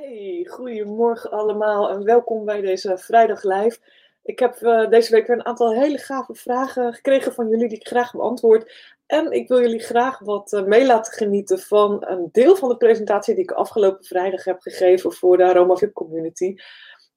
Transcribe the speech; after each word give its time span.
Hey, 0.00 0.46
goedemorgen 0.50 1.30
allemaal 1.30 1.90
en 1.90 2.04
welkom 2.04 2.44
bij 2.44 2.60
deze 2.60 2.98
vrijdag 2.98 3.42
live. 3.42 3.78
Ik 4.22 4.38
heb 4.38 4.60
uh, 4.60 4.88
deze 4.88 5.12
week 5.12 5.26
weer 5.26 5.36
een 5.36 5.46
aantal 5.46 5.74
hele 5.74 5.98
gave 5.98 6.34
vragen 6.34 6.94
gekregen 6.94 7.32
van 7.32 7.48
jullie 7.48 7.68
die 7.68 7.78
ik 7.78 7.86
graag 7.86 8.12
beantwoord. 8.12 8.94
En 9.06 9.32
ik 9.32 9.48
wil 9.48 9.60
jullie 9.60 9.80
graag 9.80 10.18
wat 10.18 10.52
uh, 10.52 10.62
mee 10.62 10.86
laten 10.86 11.12
genieten 11.12 11.58
van 11.58 12.04
een 12.06 12.28
deel 12.32 12.56
van 12.56 12.68
de 12.68 12.76
presentatie 12.76 13.34
die 13.34 13.42
ik 13.42 13.50
afgelopen 13.50 14.04
vrijdag 14.04 14.44
heb 14.44 14.60
gegeven 14.60 15.12
voor 15.12 15.36
de 15.36 15.44
Aroma 15.44 15.74
VIP 15.74 15.92
community. 15.92 16.54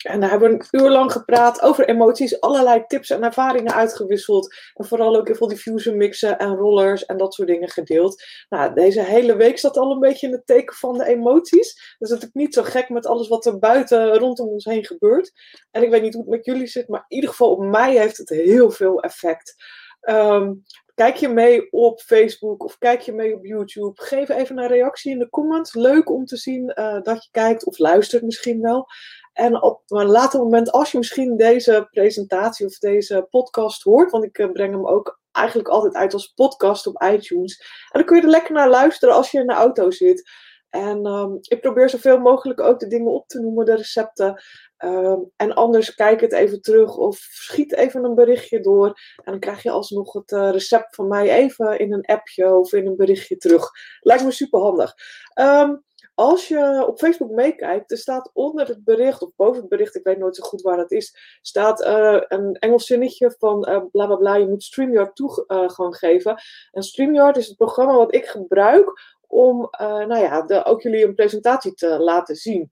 En 0.04 0.20
daar 0.20 0.30
hebben 0.30 0.50
we 0.50 0.56
een 0.56 0.82
uur 0.82 0.90
lang 0.90 1.12
gepraat 1.12 1.62
over 1.62 1.90
emoties, 1.90 2.42
allerlei 2.42 2.84
tips 2.88 3.10
en 3.10 3.24
ervaringen 3.24 3.74
uitgewisseld. 3.74 4.56
En 4.74 4.86
vooral 4.86 5.16
ook 5.16 5.28
heel 5.28 5.36
veel 5.36 5.48
diffuser 5.48 5.96
mixen 5.96 6.38
en 6.38 6.56
rollers 6.56 7.06
en 7.06 7.18
dat 7.18 7.34
soort 7.34 7.48
dingen 7.48 7.70
gedeeld. 7.70 8.24
Nou, 8.50 8.74
deze 8.74 9.02
hele 9.02 9.36
week 9.36 9.58
staat 9.58 9.78
al 9.78 9.92
een 9.92 10.00
beetje 10.00 10.28
in 10.28 10.34
het 10.34 10.46
teken 10.46 10.76
van 10.76 10.98
de 10.98 11.06
emoties. 11.06 11.96
Dus 12.00 12.10
natuurlijk 12.10 12.36
niet 12.36 12.54
zo 12.54 12.64
gek 12.64 12.90
met 12.90 13.06
alles 13.06 13.28
wat 13.28 13.46
er 13.46 13.60
buiten 13.60 14.18
rondom 14.18 14.48
ons 14.48 14.66
heen 14.66 14.86
gebeurt. 14.86 15.32
En 15.72 15.84
ik 15.84 15.90
weet 15.90 16.02
niet 16.02 16.14
hoe 16.14 16.24
het 16.24 16.32
met 16.32 16.46
jullie 16.46 16.68
zit, 16.68 16.88
maar 16.88 17.06
in 17.08 17.16
ieder 17.16 17.30
geval 17.30 17.52
op 17.52 17.64
mij 17.64 17.98
heeft 17.98 18.18
het 18.18 18.30
heel 18.30 18.72
veel 18.72 19.02
effect. 19.02 19.56
Um, 20.02 20.64
Kijk 20.96 21.16
je 21.16 21.28
mee 21.28 21.72
op 21.72 22.02
Facebook 22.02 22.64
of 22.64 22.78
kijk 22.78 23.02
je 23.02 23.14
mee 23.14 23.36
op 23.36 23.46
YouTube? 23.46 24.02
Geef 24.02 24.30
even 24.30 24.58
een 24.58 24.68
reactie 24.68 25.12
in 25.12 25.20
de 25.20 25.30
comments. 25.30 25.74
Leuk 25.74 26.10
om 26.10 26.26
te 26.26 26.38
zien 26.38 26.72
uh, 26.76 27.02
dat 27.02 27.24
je 27.24 27.30
kijkt 27.32 27.66
of 27.66 27.78
luistert 27.78 28.24
misschien 28.24 28.62
wel. 28.62 28.88
En 29.34 29.62
op 29.62 29.82
een 29.88 30.08
later 30.08 30.40
moment, 30.40 30.72
als 30.72 30.92
je 30.92 30.98
misschien 30.98 31.38
deze 31.38 31.88
presentatie 31.92 32.66
of 32.66 32.78
deze 32.78 33.28
podcast 33.30 33.84
hoort, 33.84 34.12
want 34.12 34.24
ik 34.24 34.38
uh, 34.38 34.52
breng 34.52 34.74
hem 34.74 34.88
ook 34.88 35.22
eigenlijk 35.32 35.70
altijd 35.70 35.94
uit 35.94 36.14
als 36.14 36.28
podcast 36.28 36.88
op 36.88 37.04
iTunes. 37.04 37.60
En 37.60 38.00
dan 38.00 38.06
kun 38.06 38.16
je 38.16 38.24
er 38.24 38.30
lekker 38.30 38.54
naar 38.54 38.70
luisteren 38.70 39.16
als 39.16 39.32
je 39.32 39.40
in 39.40 39.48
de 39.48 39.54
auto 39.54 39.92
zit. 39.92 40.32
En 40.70 41.06
um, 41.06 41.38
ik 41.42 41.62
probeer 41.62 41.90
zoveel 41.90 42.20
mogelijk 42.20 42.60
ook 42.60 42.80
de 42.80 42.88
dingen 42.88 43.12
op 43.12 43.28
te 43.28 43.40
noemen, 43.40 43.66
de 43.66 43.76
recepten. 43.76 44.44
Um, 44.78 45.32
en 45.36 45.54
anders 45.54 45.96
kijk 45.96 46.22
het 46.22 46.34
even 46.34 46.62
terug 46.62 46.98
of 46.98 47.18
schiet 47.18 47.74
even 47.74 48.04
een 48.04 48.16
berichtje 48.16 48.60
door. 48.60 48.88
En 49.16 49.32
dan 49.32 49.40
krijg 49.40 49.64
je 49.64 49.70
alsnog 49.70 50.14
het 50.14 50.32
uh, 50.32 50.52
recept 50.52 50.96
van 50.96 51.08
mij 51.08 51.30
even 51.30 51.80
in 51.80 51.94
een 51.94 52.06
appje 52.06 52.56
of 52.56 52.74
in 52.74 52.88
een 52.88 52.96
berichtje 52.96 53.38
terug. 53.38 53.70
Lijkt 54.00 54.24
me 54.24 54.32
super 54.32 54.60
handig. 54.60 54.94
Um, 55.40 55.84
als 56.16 56.48
je 56.48 56.86
op 56.88 56.98
Facebook 56.98 57.32
meekijkt, 57.32 57.92
er 57.92 57.98
staat 57.98 58.30
onder 58.34 58.68
het 58.68 58.84
bericht, 58.84 59.22
of 59.22 59.36
boven 59.36 59.60
het 59.60 59.70
bericht, 59.70 59.96
ik 59.96 60.04
weet 60.04 60.18
nooit 60.18 60.36
zo 60.36 60.44
goed 60.44 60.62
waar 60.62 60.78
dat 60.78 60.92
is, 60.92 61.38
staat 61.42 61.86
uh, 61.86 62.22
een 62.28 62.54
Engels 62.54 62.86
zinnetje 62.86 63.36
van 63.38 63.70
uh, 63.70 63.82
bla 63.92 64.06
bla 64.06 64.16
bla, 64.16 64.36
je 64.36 64.48
moet 64.48 64.64
StreamYard 64.64 65.16
toegang 65.16 65.98
geven. 65.98 66.42
En 66.72 66.84
StreamYard 66.84 67.38
is 67.38 67.48
het 67.48 67.58
programma 67.58 67.96
wat 67.96 68.16
ik 68.16 68.26
gebruik 68.26 69.18
om 69.28 69.68
nou 69.80 70.18
ja, 70.18 70.42
de, 70.42 70.66
ook 70.66 70.82
jullie 70.82 71.06
een 71.06 71.16
presentatie 71.16 71.74
te 71.74 72.00
laten 72.00 72.36
zien. 72.36 72.70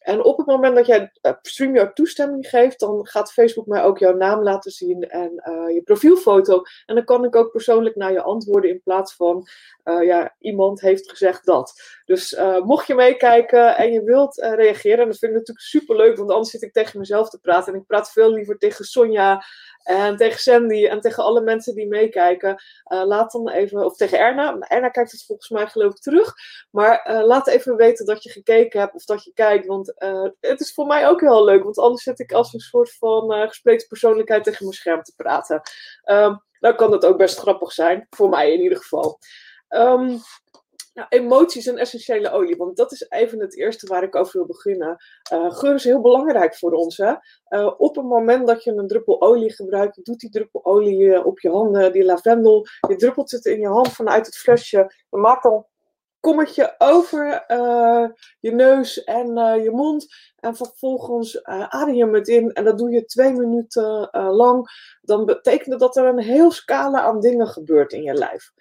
En 0.00 0.24
op 0.24 0.36
het 0.36 0.46
moment 0.46 0.74
dat 0.74 0.86
jij 0.86 1.12
uh, 1.22 1.32
StreamYard 1.42 1.96
toestemming 1.96 2.48
geeft, 2.48 2.80
dan 2.80 3.06
gaat 3.06 3.32
Facebook 3.32 3.66
mij 3.66 3.82
ook 3.82 3.98
jouw 3.98 4.16
naam 4.16 4.42
laten 4.42 4.70
zien 4.70 5.08
en 5.08 5.42
uh, 5.48 5.74
je 5.74 5.82
profielfoto. 5.82 6.62
En 6.86 6.94
dan 6.94 7.04
kan 7.04 7.24
ik 7.24 7.36
ook 7.36 7.50
persoonlijk 7.50 7.96
naar 7.96 8.12
je 8.12 8.22
antwoorden 8.22 8.70
in 8.70 8.82
plaats 8.82 9.14
van, 9.14 9.48
uh, 9.84 10.02
ja, 10.04 10.34
iemand 10.38 10.80
heeft 10.80 11.10
gezegd 11.10 11.46
dat. 11.46 11.98
Dus 12.04 12.40
mocht 12.64 12.86
je 12.86 12.94
meekijken 12.94 13.76
en 13.76 13.92
je 13.92 14.02
wilt 14.02 14.36
reageren, 14.36 15.06
dat 15.06 15.18
vind 15.18 15.32
ik 15.32 15.38
natuurlijk 15.38 15.66
super 15.66 15.96
leuk, 15.96 16.16
want 16.16 16.30
anders 16.30 16.50
zit 16.50 16.62
ik 16.62 16.72
tegen 16.72 16.98
mezelf 16.98 17.30
te 17.30 17.40
praten. 17.40 17.72
En 17.72 17.78
ik 17.78 17.86
praat 17.86 18.12
veel 18.12 18.32
liever 18.32 18.58
tegen 18.58 18.84
Sonja 18.84 19.44
en 19.82 20.16
tegen 20.16 20.40
Sandy 20.40 20.86
en 20.86 21.00
tegen 21.00 21.24
alle 21.24 21.40
mensen 21.40 21.74
die 21.74 21.88
meekijken. 21.88 22.62
Uh, 22.92 23.04
laat 23.04 23.32
dan 23.32 23.48
even, 23.48 23.84
of 23.84 23.96
tegen 23.96 24.18
Erna. 24.18 24.58
Erna 24.58 24.88
kijkt 24.88 25.12
het 25.12 25.24
volgens 25.24 25.48
mij 25.48 25.66
geloof 25.66 25.92
ik 25.92 26.00
terug. 26.00 26.34
Maar 26.70 27.10
uh, 27.10 27.26
laat 27.26 27.46
even 27.46 27.76
weten 27.76 28.06
dat 28.06 28.22
je 28.22 28.30
gekeken 28.30 28.80
hebt 28.80 28.94
of 28.94 29.04
dat 29.04 29.24
je 29.24 29.32
kijkt. 29.34 29.66
Want 29.66 29.94
uh, 29.98 30.28
het 30.40 30.60
is 30.60 30.74
voor 30.74 30.86
mij 30.86 31.08
ook 31.08 31.20
heel 31.20 31.44
leuk. 31.44 31.62
Want 31.62 31.78
anders 31.78 32.02
zit 32.02 32.18
ik 32.18 32.32
als 32.32 32.52
een 32.52 32.60
soort 32.60 32.96
van 32.96 33.48
gespleten 33.48 33.88
persoonlijkheid 33.88 34.44
tegen 34.44 34.64
mijn 34.64 34.76
scherm 34.76 35.02
te 35.02 35.12
praten. 35.16 35.60
Um, 36.04 36.42
dan 36.60 36.76
kan 36.76 36.90
dat 36.90 37.06
ook 37.06 37.16
best 37.16 37.38
grappig 37.38 37.72
zijn. 37.72 38.06
Voor 38.10 38.28
mij 38.28 38.52
in 38.52 38.60
ieder 38.60 38.78
geval. 38.78 39.18
Um, 39.68 40.20
emoties 41.08 41.66
en 41.66 41.76
essentiële 41.76 42.30
olie, 42.30 42.56
want 42.56 42.76
dat 42.76 42.92
is 42.92 43.06
even 43.08 43.40
het 43.40 43.56
eerste 43.56 43.86
waar 43.86 44.02
ik 44.02 44.16
over 44.16 44.32
wil 44.32 44.46
beginnen. 44.46 44.96
Uh, 45.32 45.50
geur 45.50 45.74
is 45.74 45.84
heel 45.84 46.00
belangrijk 46.00 46.56
voor 46.56 46.72
ons. 46.72 46.96
Hè? 46.96 47.14
Uh, 47.48 47.74
op 47.78 47.96
het 47.96 48.04
moment 48.04 48.46
dat 48.46 48.64
je 48.64 48.72
een 48.72 48.86
druppel 48.86 49.22
olie 49.22 49.52
gebruikt, 49.52 50.04
doet 50.04 50.20
die 50.20 50.30
druppel 50.30 50.64
olie 50.64 51.24
op 51.24 51.40
je 51.40 51.50
handen, 51.50 51.92
die 51.92 52.04
lavendel, 52.04 52.66
je 52.88 52.96
druppelt 52.96 53.30
het 53.30 53.44
in 53.44 53.60
je 53.60 53.68
hand 53.68 53.92
vanuit 53.92 54.26
het 54.26 54.36
flesje. 54.36 54.94
Je 55.10 55.16
maakt 55.16 55.42
dan 55.42 55.66
kommetje 56.20 56.74
over 56.78 57.44
je 58.40 58.52
neus 58.52 59.04
en 59.04 59.26
je 59.62 59.70
mond. 59.70 60.06
En 60.36 60.56
vervolgens 60.56 61.44
adem 61.44 61.94
je 61.94 62.06
het 62.06 62.28
in. 62.28 62.52
En 62.52 62.64
dat 62.64 62.78
doe 62.78 62.90
je 62.90 63.04
twee 63.04 63.32
minuten 63.32 64.08
lang. 64.12 64.68
Dan 65.00 65.24
betekent 65.24 65.80
dat 65.80 65.96
er 65.96 66.04
een 66.04 66.18
heel 66.18 66.50
scala 66.50 67.00
aan 67.00 67.20
dingen 67.20 67.46
gebeurt 67.46 67.92
in 67.92 68.02
je 68.02 68.14
lijf. 68.14 68.52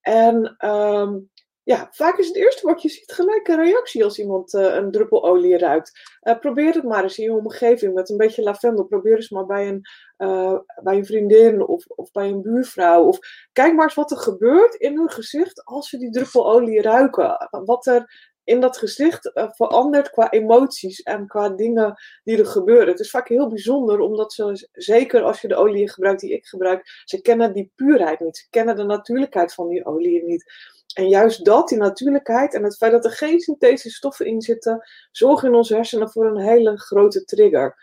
En 0.00 0.56
um, 0.68 1.30
ja, 1.68 1.88
vaak 1.90 2.18
is 2.18 2.26
het 2.26 2.36
eerste 2.36 2.66
wat 2.66 2.82
je 2.82 2.88
ziet 2.88 3.12
gelijk 3.12 3.48
een 3.48 3.62
reactie 3.64 4.04
als 4.04 4.18
iemand 4.18 4.54
uh, 4.54 4.74
een 4.74 4.90
druppel 4.90 5.24
olie 5.24 5.58
ruikt. 5.58 6.18
Uh, 6.22 6.38
probeer 6.38 6.74
het 6.74 6.84
maar 6.84 7.02
eens 7.02 7.18
in 7.18 7.24
je 7.24 7.32
omgeving 7.32 7.94
met 7.94 8.10
een 8.10 8.16
beetje 8.16 8.42
lavendel. 8.42 8.84
Probeer 8.84 9.16
eens 9.16 9.30
maar 9.30 9.46
bij 9.46 9.68
een, 9.68 9.82
uh, 10.18 10.58
bij 10.82 10.96
een 10.96 11.06
vriendin 11.06 11.66
of, 11.66 11.86
of 11.86 12.10
bij 12.10 12.28
een 12.28 12.42
buurvrouw. 12.42 13.04
Of 13.04 13.18
kijk 13.52 13.74
maar 13.74 13.84
eens 13.84 13.94
wat 13.94 14.10
er 14.10 14.16
gebeurt 14.16 14.74
in 14.74 14.96
hun 14.96 15.10
gezicht 15.10 15.64
als 15.64 15.88
ze 15.88 15.98
die 15.98 16.10
druppel 16.10 16.50
olie 16.50 16.82
ruiken. 16.82 17.48
Wat 17.50 17.86
er 17.86 18.30
in 18.44 18.60
dat 18.60 18.78
gezicht 18.78 19.30
verandert 19.34 20.10
qua 20.10 20.30
emoties 20.30 21.02
en 21.02 21.26
qua 21.26 21.48
dingen 21.48 21.94
die 22.24 22.38
er 22.38 22.46
gebeuren. 22.46 22.88
Het 22.88 23.00
is 23.00 23.10
vaak 23.10 23.28
heel 23.28 23.48
bijzonder, 23.48 24.00
omdat 24.00 24.32
ze, 24.32 24.68
zeker 24.72 25.22
als 25.22 25.40
je 25.40 25.48
de 25.48 25.56
olie 25.56 25.90
gebruikt 25.90 26.20
die 26.20 26.32
ik 26.32 26.46
gebruik, 26.46 27.02
ze 27.04 27.20
kennen 27.20 27.52
die 27.52 27.72
puurheid 27.74 28.20
niet. 28.20 28.36
Ze 28.36 28.46
kennen 28.50 28.76
de 28.76 28.84
natuurlijkheid 28.84 29.54
van 29.54 29.68
die 29.68 29.86
olie 29.86 30.24
niet. 30.24 30.76
En 30.98 31.08
juist 31.08 31.44
dat, 31.44 31.68
die 31.68 31.78
natuurlijkheid 31.78 32.54
en 32.54 32.62
het 32.62 32.76
feit 32.76 32.92
dat 32.92 33.04
er 33.04 33.10
geen 33.10 33.40
synthetische 33.40 33.90
stoffen 33.90 34.26
in 34.26 34.40
zitten, 34.40 34.88
zorgen 35.10 35.48
in 35.48 35.54
onze 35.54 35.74
hersenen 35.74 36.10
voor 36.10 36.26
een 36.26 36.40
hele 36.40 36.78
grote 36.78 37.24
trigger. 37.24 37.76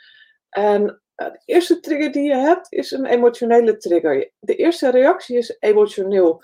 En 0.50 1.02
eh, 1.16 1.32
de 1.32 1.42
eerste 1.46 1.80
trigger 1.80 2.12
die 2.12 2.24
je 2.24 2.36
hebt 2.36 2.72
is 2.72 2.92
een 2.92 3.06
emotionele 3.06 3.78
trigger. 3.78 4.32
De 4.40 4.56
eerste 4.56 4.90
reactie 4.90 5.38
is 5.38 5.58
emotioneel. 5.60 6.44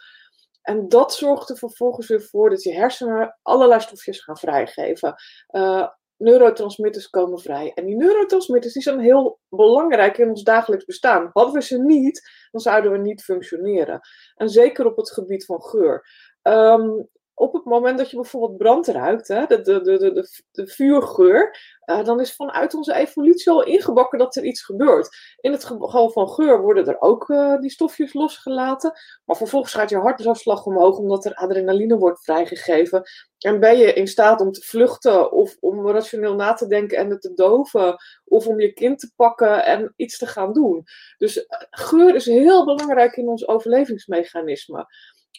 En 0.61 0.89
dat 0.89 1.13
zorgt 1.13 1.49
er 1.49 1.57
vervolgens 1.57 2.07
weer 2.07 2.21
voor 2.21 2.49
dat 2.49 2.63
je 2.63 2.73
hersenen 2.73 3.39
allerlei 3.41 3.81
stofjes 3.81 4.19
gaan 4.19 4.37
vrijgeven. 4.37 5.15
Uh, 5.49 5.87
neurotransmitters 6.21 7.09
komen 7.09 7.39
vrij. 7.39 7.71
En 7.75 7.85
die 7.85 7.95
neurotransmitters 7.95 8.73
die 8.73 8.81
zijn 8.81 8.99
heel 8.99 9.39
belangrijk 9.49 10.17
in 10.17 10.29
ons 10.29 10.43
dagelijks 10.43 10.85
bestaan. 10.85 11.29
Hadden 11.33 11.53
we 11.53 11.61
ze 11.61 11.77
niet, 11.77 12.29
dan 12.51 12.61
zouden 12.61 12.91
we 12.91 12.97
niet 12.97 13.23
functioneren. 13.23 13.99
En 14.35 14.49
zeker 14.49 14.85
op 14.85 14.97
het 14.97 15.11
gebied 15.11 15.45
van 15.45 15.61
geur. 15.61 16.05
Um, 16.43 17.09
op 17.41 17.53
het 17.53 17.65
moment 17.65 17.97
dat 17.97 18.09
je 18.09 18.15
bijvoorbeeld 18.15 18.57
brand 18.57 18.87
ruikt, 18.87 19.27
hè, 19.27 19.45
de, 19.45 19.61
de, 19.61 19.81
de, 19.81 19.97
de, 19.97 20.41
de 20.51 20.67
vuurgeur, 20.67 21.57
uh, 21.85 22.03
dan 22.03 22.19
is 22.19 22.35
vanuit 22.35 22.73
onze 22.73 22.93
evolutie 22.93 23.51
al 23.51 23.63
ingebakken 23.63 24.19
dat 24.19 24.35
er 24.35 24.43
iets 24.43 24.63
gebeurt. 24.63 25.09
In 25.39 25.51
het 25.51 25.63
geval 25.63 26.09
van 26.09 26.29
geur 26.29 26.61
worden 26.61 26.87
er 26.87 27.01
ook 27.01 27.29
uh, 27.29 27.59
die 27.59 27.69
stofjes 27.69 28.13
losgelaten, 28.13 28.91
maar 29.25 29.35
vervolgens 29.35 29.73
gaat 29.73 29.89
je 29.89 29.97
hartslag 29.97 30.65
omhoog 30.65 30.97
omdat 30.97 31.25
er 31.25 31.33
adrenaline 31.33 31.97
wordt 31.97 32.23
vrijgegeven. 32.23 33.03
En 33.37 33.59
ben 33.59 33.77
je 33.77 33.93
in 33.93 34.07
staat 34.07 34.41
om 34.41 34.51
te 34.51 34.61
vluchten 34.61 35.31
of 35.31 35.57
om 35.59 35.87
rationeel 35.87 36.35
na 36.35 36.53
te 36.53 36.67
denken 36.67 36.97
en 36.97 37.09
het 37.09 37.21
te 37.21 37.33
doven, 37.33 37.95
of 38.25 38.47
om 38.47 38.59
je 38.59 38.73
kind 38.73 38.99
te 38.99 39.11
pakken 39.15 39.65
en 39.65 39.93
iets 39.95 40.17
te 40.17 40.27
gaan 40.27 40.53
doen. 40.53 40.83
Dus 41.17 41.37
uh, 41.37 41.43
geur 41.69 42.15
is 42.15 42.25
heel 42.25 42.65
belangrijk 42.65 43.15
in 43.15 43.27
ons 43.27 43.47
overlevingsmechanisme 43.47 44.87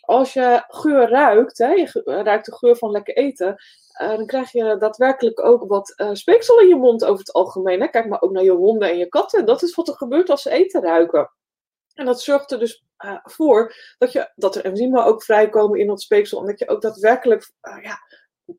als 0.03 0.33
je 0.33 0.65
geur 0.69 1.09
ruikt, 1.09 1.59
hè, 1.59 1.71
je 1.71 2.03
ruikt 2.05 2.47
de 2.47 2.57
geur 2.57 2.77
van 2.77 2.91
lekker 2.91 3.17
eten, 3.17 3.57
uh, 4.03 4.09
dan 4.09 4.27
krijg 4.27 4.53
je 4.53 4.77
daadwerkelijk 4.79 5.45
ook 5.45 5.65
wat 5.69 5.95
uh, 5.97 6.11
speeksel 6.13 6.61
in 6.61 6.69
je 6.69 6.77
mond 6.77 7.05
over 7.05 7.19
het 7.19 7.33
algemeen. 7.33 7.81
Hè. 7.81 7.89
Kijk 7.89 8.09
maar 8.09 8.23
ook 8.23 8.33
naar 8.33 8.43
je 8.43 8.51
honden 8.51 8.91
en 8.91 8.99
je 8.99 9.09
katten. 9.09 9.47
Dat 9.47 9.63
is 9.63 9.75
wat 9.75 9.89
er 9.89 9.95
gebeurt 9.95 10.31
als 10.31 10.43
ze 10.43 10.51
eten 10.51 10.83
ruiken. 10.83 11.33
En 11.95 12.07
dat 12.07 12.21
zorgt 12.21 12.51
er 12.51 12.59
dus 12.59 12.85
uh, 13.05 13.19
voor 13.23 13.75
dat, 13.99 14.13
je, 14.13 14.33
dat 14.35 14.57
er 14.57 14.65
enzymen 14.65 15.05
ook 15.05 15.23
vrijkomen 15.23 15.79
in 15.79 15.87
dat 15.87 16.01
speeksel. 16.01 16.41
En 16.41 16.47
dat 16.47 16.59
je 16.59 16.69
ook 16.69 16.83
daadwerkelijk 16.83 17.53
ja, 17.61 17.99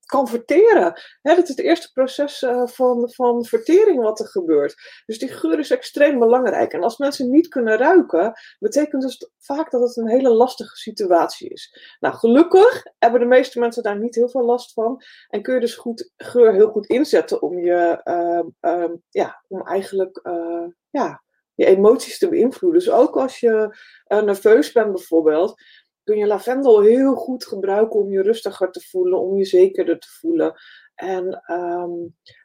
kan 0.06 0.28
verteren. 0.28 1.02
Hè, 1.22 1.36
dat 1.36 1.44
is 1.44 1.50
het 1.50 1.60
eerste 1.60 1.92
proces 1.92 2.42
uh, 2.42 2.68
van, 2.68 3.12
van 3.12 3.46
vertering 3.46 4.02
wat 4.02 4.20
er 4.20 4.28
gebeurt. 4.28 4.76
Dus 5.06 5.20
die 5.20 5.30
geur 5.30 5.60
is 5.60 5.72
extreem 5.72 6.20
belangrijk. 6.20 6.74
En 6.74 6.84
als 6.84 6.98
mensen 6.98 7.32
niet 7.32 7.48
kunnen 7.48 7.78
ruiken, 7.78 8.34
betekent 8.60 9.02
dus 9.02 9.32
vaak 9.38 9.72
dat 9.72 9.82
het 9.82 9.98
een 9.98 10.10
hele 10.10 10.30
lastige 10.30 10.76
situatie 10.76 11.50
is. 11.50 11.96
Nou, 12.00 12.16
gelukkig 12.16 12.84
hebben 13.00 13.20
de 13.20 13.26
meeste 13.26 13.60
mensen 13.60 13.84
daar 13.84 14.00
niet 14.00 14.16
heel 14.16 14.30
veel 14.30 14.46
last 14.46 14.74
van. 14.74 15.02
En 15.28 15.42
kun 15.42 15.54
je 15.54 15.60
dus 15.60 15.76
goed, 15.76 16.12
geur 16.18 16.54
heel 16.54 16.70
goed 16.70 16.86
inzetten 16.86 17.42
om 17.42 17.60
je, 17.60 18.02
uh, 18.04 18.72
uh, 18.74 18.92
ja, 19.10 19.44
om 19.48 19.62
eigenlijk, 19.68 20.20
uh, 20.24 20.66
ja, 20.90 21.24
je 21.56 21.66
emoties 21.66 22.18
te 22.18 22.30
beïnvloeden. 22.30 22.80
Dus 22.80 22.90
ook 22.90 23.18
als 23.18 23.40
je 23.40 23.78
uh, 24.08 24.22
nerveus 24.22 24.72
bent 24.72 24.92
bijvoorbeeld, 24.92 25.62
kun 26.04 26.18
je 26.18 26.28
lavendel 26.28 26.82
heel 26.82 27.16
goed 27.16 27.46
gebruiken 27.46 28.00
om 28.00 28.12
je 28.12 28.22
rustiger 28.22 28.72
te 28.72 28.82
voelen, 28.90 29.20
om 29.20 29.38
je 29.38 29.46
zekerder 29.46 30.00
te 30.00 30.08
voelen. 30.20 30.54
En 30.96 31.42
ehm, 31.46 31.92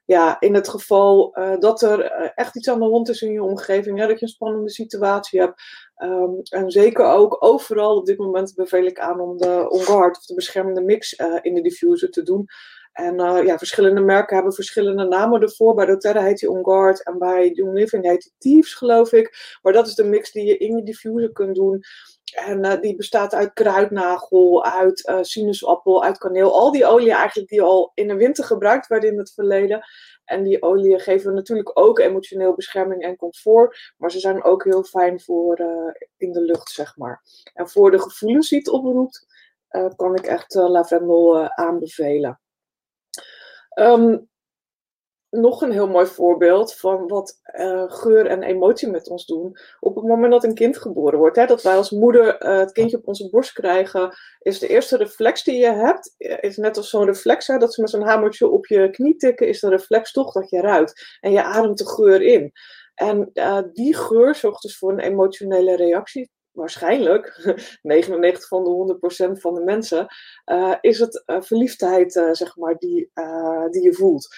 ja, 0.04 0.40
in 0.40 0.54
het 0.54 0.68
geval 0.68 1.38
uh, 1.38 1.58
dat 1.58 1.82
er 1.82 2.00
echt 2.34 2.56
iets 2.56 2.68
aan 2.68 2.78
de 2.78 2.84
hand 2.84 3.08
is 3.08 3.22
in 3.22 3.32
je 3.32 3.42
omgeving, 3.42 3.98
dat 3.98 4.08
je 4.08 4.22
een 4.22 4.28
spannende 4.28 4.70
situatie 4.70 5.40
hebt. 5.40 5.62
Um, 6.02 6.40
en 6.42 6.70
zeker 6.70 7.04
ook 7.04 7.44
overal 7.44 7.96
op 7.96 8.06
dit 8.06 8.18
moment 8.18 8.54
beveel 8.54 8.84
ik 8.84 8.98
aan 8.98 9.20
om 9.20 9.36
de 9.36 9.66
on-guard 9.70 10.16
of 10.16 10.24
de 10.24 10.34
beschermende 10.34 10.82
mix 10.82 11.12
in 11.42 11.54
de 11.54 11.62
diffuser 11.62 12.10
te 12.10 12.22
doen. 12.22 12.46
En 12.92 13.14
ja, 13.46 13.58
verschillende 13.58 14.00
merken 14.00 14.34
hebben 14.34 14.54
verschillende 14.54 15.04
namen 15.04 15.42
ervoor. 15.42 15.74
Bij 15.74 15.86
doTERRA 15.86 16.22
heet 16.22 16.38
die 16.38 16.50
On 16.50 16.64
Guard 16.64 17.04
en 17.04 17.18
bij 17.18 17.50
Young 17.50 17.72
Living 17.72 18.04
heet 18.04 18.22
die 18.22 18.32
Thieves, 18.38 18.74
geloof 18.74 19.12
ik. 19.12 19.58
Maar 19.62 19.72
dat 19.72 19.86
is 19.86 19.94
de 19.94 20.04
mix 20.04 20.32
die 20.32 20.46
je 20.46 20.56
in 20.56 20.76
je 20.76 20.82
diffuser 20.82 21.32
kunt 21.32 21.54
doen. 21.54 21.80
En 22.30 22.64
uh, 22.64 22.80
die 22.80 22.96
bestaat 22.96 23.34
uit 23.34 23.52
kruidnagel, 23.52 24.64
uit 24.64 25.08
uh, 25.08 25.18
sinaasappel, 25.20 26.04
uit 26.04 26.18
kaneel. 26.18 26.52
Al 26.52 26.72
die 26.72 26.86
oliën 26.86 27.14
eigenlijk 27.14 27.48
die 27.48 27.62
al 27.62 27.90
in 27.94 28.08
de 28.08 28.14
winter 28.14 28.44
gebruikt 28.44 28.86
werden 28.86 29.10
in 29.10 29.18
het 29.18 29.32
verleden. 29.32 29.80
En 30.24 30.42
die 30.42 30.62
oliën 30.62 31.00
geven 31.00 31.34
natuurlijk 31.34 31.78
ook 31.78 31.98
emotioneel 31.98 32.54
bescherming 32.54 33.02
en 33.02 33.16
comfort. 33.16 33.94
Maar 33.96 34.10
ze 34.10 34.18
zijn 34.18 34.44
ook 34.44 34.64
heel 34.64 34.82
fijn 34.82 35.20
voor 35.20 35.58
in 36.16 36.32
de 36.32 36.40
lucht, 36.40 36.70
zeg 36.70 36.96
maar. 36.96 37.22
En 37.54 37.68
voor 37.68 37.90
de 37.90 38.00
gevoelens 38.00 38.48
die 38.48 38.58
het 38.58 38.68
oproept, 38.68 39.26
kan 39.96 40.14
ik 40.14 40.26
echt 40.26 40.54
lavendel 40.54 41.48
aanbevelen. 41.48 42.40
Um, 43.74 44.28
nog 45.30 45.62
een 45.62 45.72
heel 45.72 45.88
mooi 45.88 46.06
voorbeeld 46.06 46.74
van 46.74 47.08
wat 47.08 47.40
uh, 47.58 47.84
geur 47.86 48.26
en 48.26 48.42
emotie 48.42 48.88
met 48.88 49.08
ons 49.08 49.26
doen. 49.26 49.56
Op 49.80 49.94
het 49.94 50.04
moment 50.04 50.32
dat 50.32 50.44
een 50.44 50.54
kind 50.54 50.76
geboren 50.76 51.18
wordt, 51.18 51.36
hè, 51.36 51.46
dat 51.46 51.62
wij 51.62 51.76
als 51.76 51.90
moeder 51.90 52.42
uh, 52.42 52.58
het 52.58 52.72
kindje 52.72 52.96
op 52.96 53.06
onze 53.06 53.30
borst 53.30 53.52
krijgen, 53.52 54.16
is 54.38 54.58
de 54.58 54.68
eerste 54.68 54.96
reflex 54.96 55.44
die 55.44 55.58
je 55.58 55.72
hebt, 55.72 56.14
eh, 56.18 56.36
is 56.40 56.56
net 56.56 56.76
als 56.76 56.90
zo'n 56.90 57.04
reflex, 57.04 57.46
dat 57.46 57.74
ze 57.74 57.80
met 57.80 57.90
zo'n 57.90 58.06
hamertje 58.06 58.48
op 58.48 58.66
je 58.66 58.90
knie 58.90 59.16
tikken, 59.16 59.48
is 59.48 59.60
de 59.60 59.68
reflex 59.68 60.12
toch 60.12 60.32
dat 60.32 60.50
je 60.50 60.60
ruikt. 60.60 61.18
En 61.20 61.32
je 61.32 61.42
ademt 61.42 61.78
de 61.78 61.88
geur 61.88 62.22
in. 62.22 62.52
En 62.94 63.30
die 63.72 63.96
geur 63.96 64.34
zorgt 64.34 64.62
dus 64.62 64.78
voor 64.78 64.92
een 64.92 64.98
emotionele 64.98 65.76
reactie 65.76 66.30
waarschijnlijk 66.52 67.50
99 67.82 68.48
van 68.48 68.64
de 68.64 68.98
100% 69.36 69.40
van 69.40 69.54
de 69.54 69.64
mensen, 69.64 70.06
is 70.80 70.98
het 70.98 71.22
verliefdheid, 71.26 72.12
zeg 72.32 72.56
maar, 72.56 72.76
die, 72.76 73.10
die 73.70 73.82
je 73.82 73.92
voelt. 73.92 74.28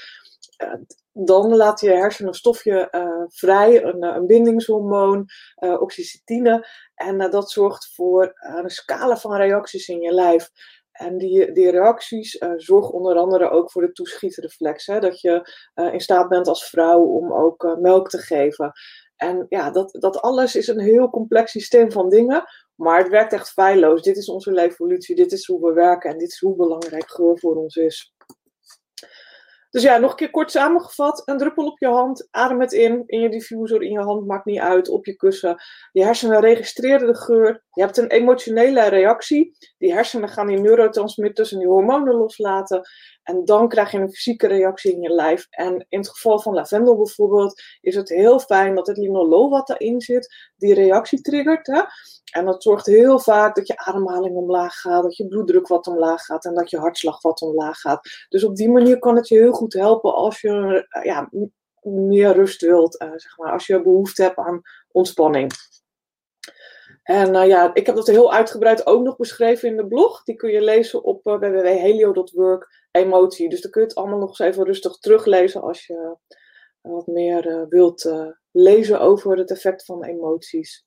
Dan 1.13 1.57
laat 1.57 1.81
je 1.81 1.91
hersenen 1.91 2.29
een 2.29 2.39
stofje 2.39 2.89
vrij, 3.29 3.85
een, 3.85 4.03
een 4.03 4.27
bindingshormoon, 4.27 5.27
oxytocine. 5.57 6.67
En 6.95 7.31
dat 7.31 7.51
zorgt 7.51 7.95
voor 7.95 8.33
een 8.35 8.71
scala 8.71 9.17
van 9.17 9.37
reacties 9.37 9.89
in 9.89 10.01
je 10.01 10.13
lijf. 10.13 10.51
En 10.93 11.19
die, 11.19 11.53
die 11.53 11.71
reacties 11.71 12.39
zorgen 12.57 12.95
onder 12.95 13.17
andere 13.17 13.51
ook 13.51 13.71
voor 13.71 13.83
de 13.83 13.93
toeschietreflex. 13.93 14.87
Hè? 14.87 15.01
Dat 15.01 15.21
je 15.21 15.53
in 15.93 16.01
staat 16.01 16.29
bent 16.29 16.49
als 16.49 16.69
vrouw 16.69 17.05
om 17.05 17.33
ook 17.33 17.77
melk 17.81 18.09
te 18.09 18.19
geven. 18.19 18.73
En 19.17 19.47
ja, 19.49 19.71
dat, 19.71 19.97
dat 19.99 20.21
alles 20.21 20.57
is 20.57 20.67
een 20.67 20.81
heel 20.81 21.11
complex 21.11 21.51
systeem 21.51 21.93
van 21.93 22.09
dingen. 22.09 22.45
Maar 22.75 22.99
het 22.99 23.09
werkt 23.09 23.33
echt 23.33 23.51
feilloos. 23.51 24.03
Dit 24.03 24.17
is 24.17 24.29
onze 24.29 24.61
evolutie, 24.61 25.15
dit 25.15 25.33
is 25.33 25.47
hoe 25.47 25.67
we 25.69 25.73
werken 25.73 26.11
en 26.11 26.19
dit 26.19 26.33
is 26.33 26.39
hoe 26.39 26.57
belangrijk 26.57 27.11
geur 27.11 27.39
voor 27.39 27.57
ons 27.57 27.77
is. 27.77 28.15
Dus 29.71 29.83
ja, 29.83 29.99
nog 29.99 30.11
een 30.11 30.17
keer 30.17 30.31
kort 30.31 30.51
samengevat. 30.51 31.23
Een 31.25 31.39
druppel 31.39 31.67
op 31.67 31.79
je 31.79 31.87
hand, 31.87 32.29
adem 32.31 32.61
het 32.61 32.73
in, 32.73 33.03
in 33.07 33.21
je 33.21 33.29
diffuser, 33.29 33.83
in 33.83 33.93
je 33.93 34.01
hand, 34.01 34.27
maakt 34.27 34.45
niet 34.45 34.59
uit, 34.59 34.89
op 34.89 35.07
je 35.07 35.17
kussen. 35.17 35.63
Je 35.93 36.05
hersenen 36.05 36.41
registreren 36.41 37.07
de 37.07 37.17
geur. 37.17 37.65
Je 37.73 37.83
hebt 37.83 37.97
een 37.97 38.11
emotionele 38.11 38.89
reactie. 38.89 39.57
Die 39.79 39.93
hersenen 39.93 40.29
gaan 40.29 40.47
die 40.47 40.61
neurotransmitters 40.61 41.53
en 41.53 41.59
die 41.59 41.69
hormonen 41.69 42.15
loslaten. 42.15 42.81
En 43.31 43.45
dan 43.45 43.69
krijg 43.69 43.91
je 43.91 43.99
een 43.99 44.11
fysieke 44.11 44.47
reactie 44.47 44.93
in 44.93 45.01
je 45.01 45.09
lijf. 45.09 45.47
En 45.51 45.87
in 45.89 45.99
het 45.99 46.09
geval 46.09 46.41
van 46.41 46.55
lavendel 46.55 46.97
bijvoorbeeld, 46.97 47.63
is 47.81 47.95
het 47.95 48.09
heel 48.09 48.41
fijn 48.41 48.75
dat 48.75 48.87
het 48.87 48.97
linolool 48.97 49.51
wat 49.51 49.71
erin 49.71 50.01
zit, 50.01 50.51
die 50.57 50.75
reactie 50.75 51.21
triggert. 51.21 51.67
Hè? 51.67 51.83
En 52.33 52.45
dat 52.45 52.63
zorgt 52.63 52.87
heel 52.87 53.19
vaak 53.19 53.55
dat 53.55 53.67
je 53.67 53.79
ademhaling 53.79 54.37
omlaag 54.37 54.75
gaat, 54.75 55.03
dat 55.03 55.17
je 55.17 55.29
bloeddruk 55.29 55.67
wat 55.67 55.87
omlaag 55.87 56.25
gaat 56.25 56.45
en 56.45 56.55
dat 56.55 56.71
je 56.71 56.79
hartslag 56.79 57.23
wat 57.23 57.43
omlaag 57.43 57.79
gaat. 57.79 58.09
Dus 58.29 58.45
op 58.45 58.57
die 58.57 58.71
manier 58.71 58.99
kan 58.99 59.17
het 59.17 59.29
je 59.29 59.39
heel 59.39 59.53
goed 59.53 59.73
helpen 59.73 60.15
als 60.15 60.41
je 60.41 60.87
eh, 60.89 61.05
ja, 61.05 61.31
meer 61.83 62.33
rust 62.33 62.61
wilt, 62.61 63.03
uh, 63.03 63.09
zeg 63.17 63.39
maar, 63.39 63.53
als 63.53 63.67
je 63.67 63.83
behoefte 63.83 64.23
hebt 64.23 64.39
aan 64.39 64.63
ontspanning. 64.91 65.53
En 67.03 67.35
uh, 67.35 67.47
ja, 67.47 67.75
ik 67.75 67.87
heb 67.87 67.97
dat 67.97 68.07
heel 68.07 68.33
uitgebreid 68.33 68.87
ook 68.87 69.03
nog 69.03 69.17
beschreven 69.17 69.69
in 69.69 69.77
de 69.77 69.87
blog. 69.87 70.23
Die 70.23 70.37
kun 70.37 70.51
je 70.51 70.61
lezen 70.61 71.05
op 71.05 71.27
uh, 71.27 71.39
www.helio.work 71.39 72.80
emotie. 72.91 73.49
Dus 73.49 73.61
dan 73.61 73.71
kun 73.71 73.81
je 73.81 73.89
het 73.89 73.97
allemaal 73.97 74.19
nog 74.19 74.29
eens 74.29 74.39
even 74.39 74.65
rustig 74.65 74.97
teruglezen 74.97 75.63
als 75.63 75.87
je 75.87 76.17
wat 76.81 77.07
meer 77.07 77.67
wilt 77.69 78.13
lezen 78.51 79.01
over 79.01 79.37
het 79.37 79.51
effect 79.51 79.85
van 79.85 80.05
emoties. 80.05 80.85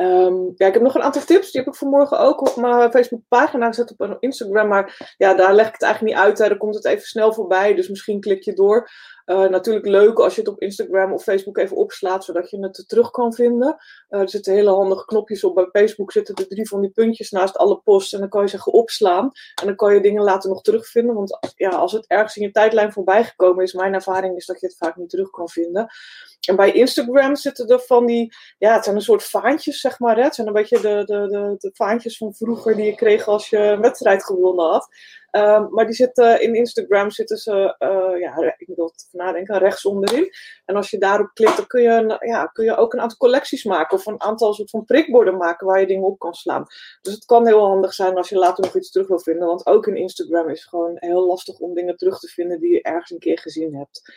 Um, 0.00 0.52
ja, 0.54 0.66
ik 0.66 0.72
heb 0.72 0.82
nog 0.82 0.94
een 0.94 1.02
aantal 1.02 1.24
tips. 1.24 1.50
Die 1.50 1.60
heb 1.60 1.72
ik 1.72 1.78
vanmorgen 1.78 2.18
ook 2.18 2.40
op 2.40 2.56
mijn 2.56 2.90
Facebookpagina 2.90 3.66
gezet 3.66 3.94
op 3.96 4.16
Instagram. 4.20 4.68
Maar 4.68 5.14
ja, 5.16 5.34
daar 5.34 5.54
leg 5.54 5.66
ik 5.66 5.72
het 5.72 5.82
eigenlijk 5.82 6.14
niet 6.14 6.24
uit. 6.24 6.36
Daar 6.36 6.56
komt 6.56 6.74
het 6.74 6.84
even 6.84 7.06
snel 7.06 7.32
voorbij. 7.32 7.74
Dus 7.74 7.88
misschien 7.88 8.20
klik 8.20 8.42
je 8.42 8.52
door. 8.52 8.90
Uh, 9.30 9.48
natuurlijk 9.48 9.86
leuk 9.86 10.18
als 10.18 10.34
je 10.34 10.40
het 10.40 10.50
op 10.50 10.60
Instagram 10.60 11.12
of 11.12 11.22
Facebook 11.22 11.58
even 11.58 11.76
opslaat, 11.76 12.24
zodat 12.24 12.50
je 12.50 12.58
het 12.60 12.84
terug 12.86 13.10
kan 13.10 13.32
vinden. 13.32 13.76
Uh, 14.10 14.20
er 14.20 14.28
zitten 14.28 14.52
hele 14.52 14.70
handige 14.70 15.04
knopjes 15.04 15.44
op. 15.44 15.54
Bij 15.54 15.68
Facebook 15.72 16.12
zitten 16.12 16.34
er 16.34 16.48
drie 16.48 16.68
van 16.68 16.80
die 16.80 16.90
puntjes 16.90 17.30
naast 17.30 17.56
alle 17.56 17.80
posts. 17.80 18.12
En 18.12 18.20
dan 18.20 18.28
kan 18.28 18.42
je 18.42 18.48
zeggen 18.48 18.72
opslaan. 18.72 19.30
En 19.54 19.66
dan 19.66 19.76
kan 19.76 19.94
je 19.94 20.00
dingen 20.00 20.22
later 20.22 20.50
nog 20.50 20.62
terugvinden. 20.62 21.14
Want 21.14 21.38
ja, 21.54 21.68
als 21.68 21.92
het 21.92 22.06
ergens 22.06 22.36
in 22.36 22.42
je 22.42 22.50
tijdlijn 22.50 22.92
voorbij 22.92 23.24
gekomen 23.24 23.64
is, 23.64 23.72
mijn 23.72 23.94
ervaring 23.94 24.36
is 24.36 24.46
dat 24.46 24.60
je 24.60 24.66
het 24.66 24.76
vaak 24.76 24.96
niet 24.96 25.10
terug 25.10 25.30
kan 25.30 25.48
vinden. 25.48 25.86
En 26.48 26.56
bij 26.56 26.72
Instagram 26.72 27.36
zitten 27.36 27.68
er 27.68 27.80
van 27.80 28.06
die, 28.06 28.34
ja, 28.58 28.74
het 28.74 28.84
zijn 28.84 28.96
een 28.96 29.02
soort 29.02 29.24
vaantjes, 29.24 29.80
zeg 29.80 29.98
maar. 29.98 30.16
Hè? 30.16 30.22
Het 30.22 30.34
zijn 30.34 30.46
een 30.46 30.52
beetje 30.52 30.80
de, 30.80 31.02
de, 31.04 31.28
de, 31.28 31.54
de 31.58 31.70
vaantjes 31.74 32.16
van 32.16 32.34
vroeger 32.34 32.76
die 32.76 32.84
je 32.84 32.94
kreeg 32.94 33.26
als 33.26 33.48
je 33.48 33.58
een 33.58 33.80
wedstrijd 33.80 34.24
gewonnen 34.24 34.70
had. 34.70 34.88
Um, 35.32 35.68
maar 35.70 35.86
die 35.86 35.94
zitten 35.94 36.42
in 36.42 36.54
Instagram 36.54 37.10
zitten 37.10 37.36
ze, 37.36 37.76
uh, 37.78 38.20
ja, 38.20 38.54
ik 38.56 38.68
even 38.68 38.92
nadenken, 39.12 39.58
rechts 39.58 39.84
onderin. 39.84 40.30
En 40.64 40.76
als 40.76 40.90
je 40.90 40.98
daarop 40.98 41.30
klikt, 41.34 41.56
dan 41.56 41.66
kun 41.66 41.82
je, 41.82 42.16
ja, 42.20 42.46
kun 42.46 42.64
je 42.64 42.76
ook 42.76 42.92
een 42.92 43.00
aantal 43.00 43.18
collecties 43.18 43.64
maken 43.64 43.96
of 43.96 44.06
een 44.06 44.20
aantal 44.20 44.54
soort 44.54 44.70
van 44.70 44.84
prikborden 44.84 45.36
maken 45.36 45.66
waar 45.66 45.80
je 45.80 45.86
dingen 45.86 46.06
op 46.06 46.18
kan 46.18 46.34
slaan. 46.34 46.66
Dus 47.02 47.14
het 47.14 47.24
kan 47.24 47.46
heel 47.46 47.66
handig 47.66 47.92
zijn 47.92 48.16
als 48.16 48.28
je 48.28 48.36
later 48.36 48.64
nog 48.64 48.76
iets 48.76 48.90
terug 48.90 49.08
wil 49.08 49.20
vinden. 49.20 49.46
Want 49.46 49.66
ook 49.66 49.86
in 49.86 49.96
Instagram 49.96 50.48
is 50.48 50.60
het 50.60 50.68
gewoon 50.68 50.92
heel 50.94 51.26
lastig 51.26 51.58
om 51.58 51.74
dingen 51.74 51.96
terug 51.96 52.18
te 52.18 52.28
vinden 52.28 52.60
die 52.60 52.72
je 52.72 52.82
ergens 52.82 53.10
een 53.10 53.18
keer 53.18 53.38
gezien 53.38 53.74
hebt. 53.74 54.12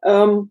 Um, 0.00 0.50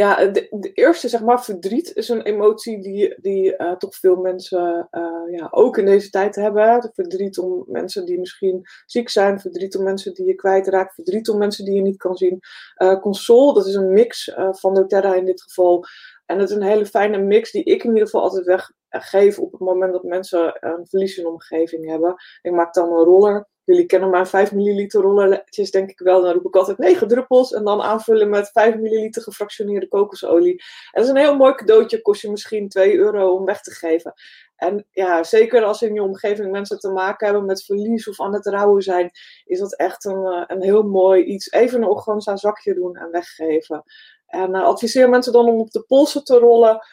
ja, 0.00 0.26
de, 0.26 0.72
eerste, 0.74 1.08
zeg 1.08 1.22
maar, 1.22 1.44
verdriet 1.44 1.96
is 1.96 2.08
een 2.08 2.22
emotie 2.22 2.82
die, 2.82 3.14
die 3.20 3.56
uh, 3.58 3.72
toch 3.72 3.94
veel 3.94 4.16
mensen 4.16 4.88
uh, 4.90 5.38
ja, 5.38 5.48
ook 5.50 5.78
in 5.78 5.84
deze 5.84 6.10
tijd 6.10 6.34
hebben. 6.34 6.90
Verdriet 6.94 7.38
om 7.38 7.64
mensen 7.66 8.04
die 8.04 8.18
misschien 8.18 8.62
ziek 8.86 9.08
zijn, 9.08 9.40
verdriet 9.40 9.76
om 9.76 9.84
mensen 9.84 10.14
die 10.14 10.26
je 10.26 10.34
kwijtraakt, 10.34 10.94
verdriet 10.94 11.28
om 11.28 11.38
mensen 11.38 11.64
die 11.64 11.74
je 11.74 11.82
niet 11.82 11.96
kan 11.96 12.16
zien. 12.16 12.40
Uh, 12.76 13.00
console, 13.00 13.54
dat 13.54 13.66
is 13.66 13.74
een 13.74 13.92
mix 13.92 14.32
van 14.50 14.74
doTERRA 14.74 15.14
in 15.14 15.24
dit 15.24 15.42
geval. 15.42 15.84
En 16.30 16.38
het 16.38 16.50
is 16.50 16.56
een 16.56 16.62
hele 16.62 16.86
fijne 16.86 17.18
mix 17.18 17.50
die 17.50 17.64
ik 17.64 17.82
in 17.82 17.88
ieder 17.88 18.04
geval 18.04 18.22
altijd 18.22 18.70
weggeef 18.90 19.38
op 19.38 19.52
het 19.52 19.60
moment 19.60 19.92
dat 19.92 20.02
mensen 20.02 20.56
een 20.60 20.86
verlies 20.86 21.18
in 21.18 21.26
omgeving 21.26 21.86
hebben. 21.86 22.14
Ik 22.42 22.52
maak 22.52 22.74
dan 22.74 22.92
een 22.92 23.04
roller 23.04 23.48
Jullie 23.70 23.86
kennen 23.86 24.10
maar 24.10 24.28
5 24.28 24.52
milliliter 24.52 25.00
rolletjes, 25.00 25.70
denk 25.70 25.90
ik 25.90 25.98
wel. 25.98 26.22
Dan 26.22 26.32
roep 26.32 26.46
ik 26.46 26.56
altijd 26.56 26.78
9 26.78 27.08
druppels 27.08 27.52
en 27.52 27.64
dan 27.64 27.82
aanvullen 27.82 28.28
met 28.28 28.50
5 28.52 28.76
milliliter 28.76 29.22
gefractioneerde 29.22 29.88
kokosolie. 29.88 30.52
En 30.52 31.02
dat 31.02 31.04
is 31.04 31.08
een 31.08 31.16
heel 31.16 31.36
mooi 31.36 31.54
cadeautje, 31.54 32.02
kost 32.02 32.22
je 32.22 32.30
misschien 32.30 32.68
2 32.68 32.96
euro 32.96 33.34
om 33.34 33.44
weg 33.44 33.60
te 33.60 33.70
geven. 33.70 34.12
En 34.56 34.86
ja, 34.90 35.22
zeker 35.22 35.64
als 35.64 35.82
in 35.82 35.94
je 35.94 36.02
omgeving 36.02 36.50
mensen 36.50 36.78
te 36.78 36.90
maken 36.90 37.26
hebben 37.26 37.44
met 37.44 37.64
verlies 37.64 38.08
of 38.08 38.20
aan 38.20 38.34
het 38.34 38.46
rouwen 38.46 38.82
zijn, 38.82 39.10
is 39.44 39.58
dat 39.58 39.76
echt 39.76 40.04
een, 40.04 40.26
eh, 40.26 40.44
een 40.46 40.62
heel 40.62 40.82
mooi 40.82 41.24
iets. 41.24 41.50
Even 41.50 41.82
een 41.82 41.88
organza 41.88 42.36
zakje 42.36 42.74
doen 42.74 42.96
en 42.96 43.10
weggeven. 43.10 43.82
En 44.30 44.54
uh, 44.54 44.62
adviseer 44.62 45.08
mensen 45.08 45.32
dan 45.32 45.48
om 45.48 45.60
op 45.60 45.70
de 45.70 45.82
polsen 45.82 46.24
te 46.24 46.38
rollen 46.38 46.86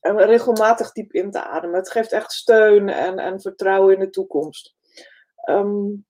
en 0.00 0.18
regelmatig 0.18 0.92
diep 0.92 1.12
in 1.12 1.30
te 1.30 1.44
ademen. 1.44 1.78
Het 1.78 1.90
geeft 1.90 2.12
echt 2.12 2.32
steun 2.32 2.88
en, 2.88 3.18
en 3.18 3.40
vertrouwen 3.40 3.94
in 3.94 4.00
de 4.00 4.10
toekomst. 4.10 4.74
Um, 5.50 6.06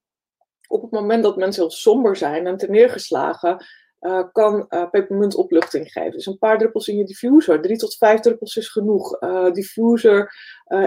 op 0.69 0.83
het 0.83 0.91
moment 0.91 1.23
dat 1.23 1.37
mensen 1.37 1.63
heel 1.63 1.71
somber 1.71 2.17
zijn 2.17 2.47
en 2.47 2.57
te 2.57 2.71
neergeslagen, 2.71 3.67
uh, 4.01 4.23
kan 4.33 4.67
uh, 4.69 4.91
pepermunt 4.91 5.35
opluchting 5.35 5.93
geven. 5.93 6.13
Dus 6.13 6.27
een 6.27 6.39
paar 6.39 6.59
druppels 6.59 6.89
in 6.89 6.97
je 6.97 7.05
diffuser. 7.05 7.63
Drie 7.63 7.77
tot 7.77 7.97
vijf 7.97 8.21
druppels 8.21 8.57
is 8.57 8.69
genoeg. 8.69 9.19
Diffuser 9.53 10.35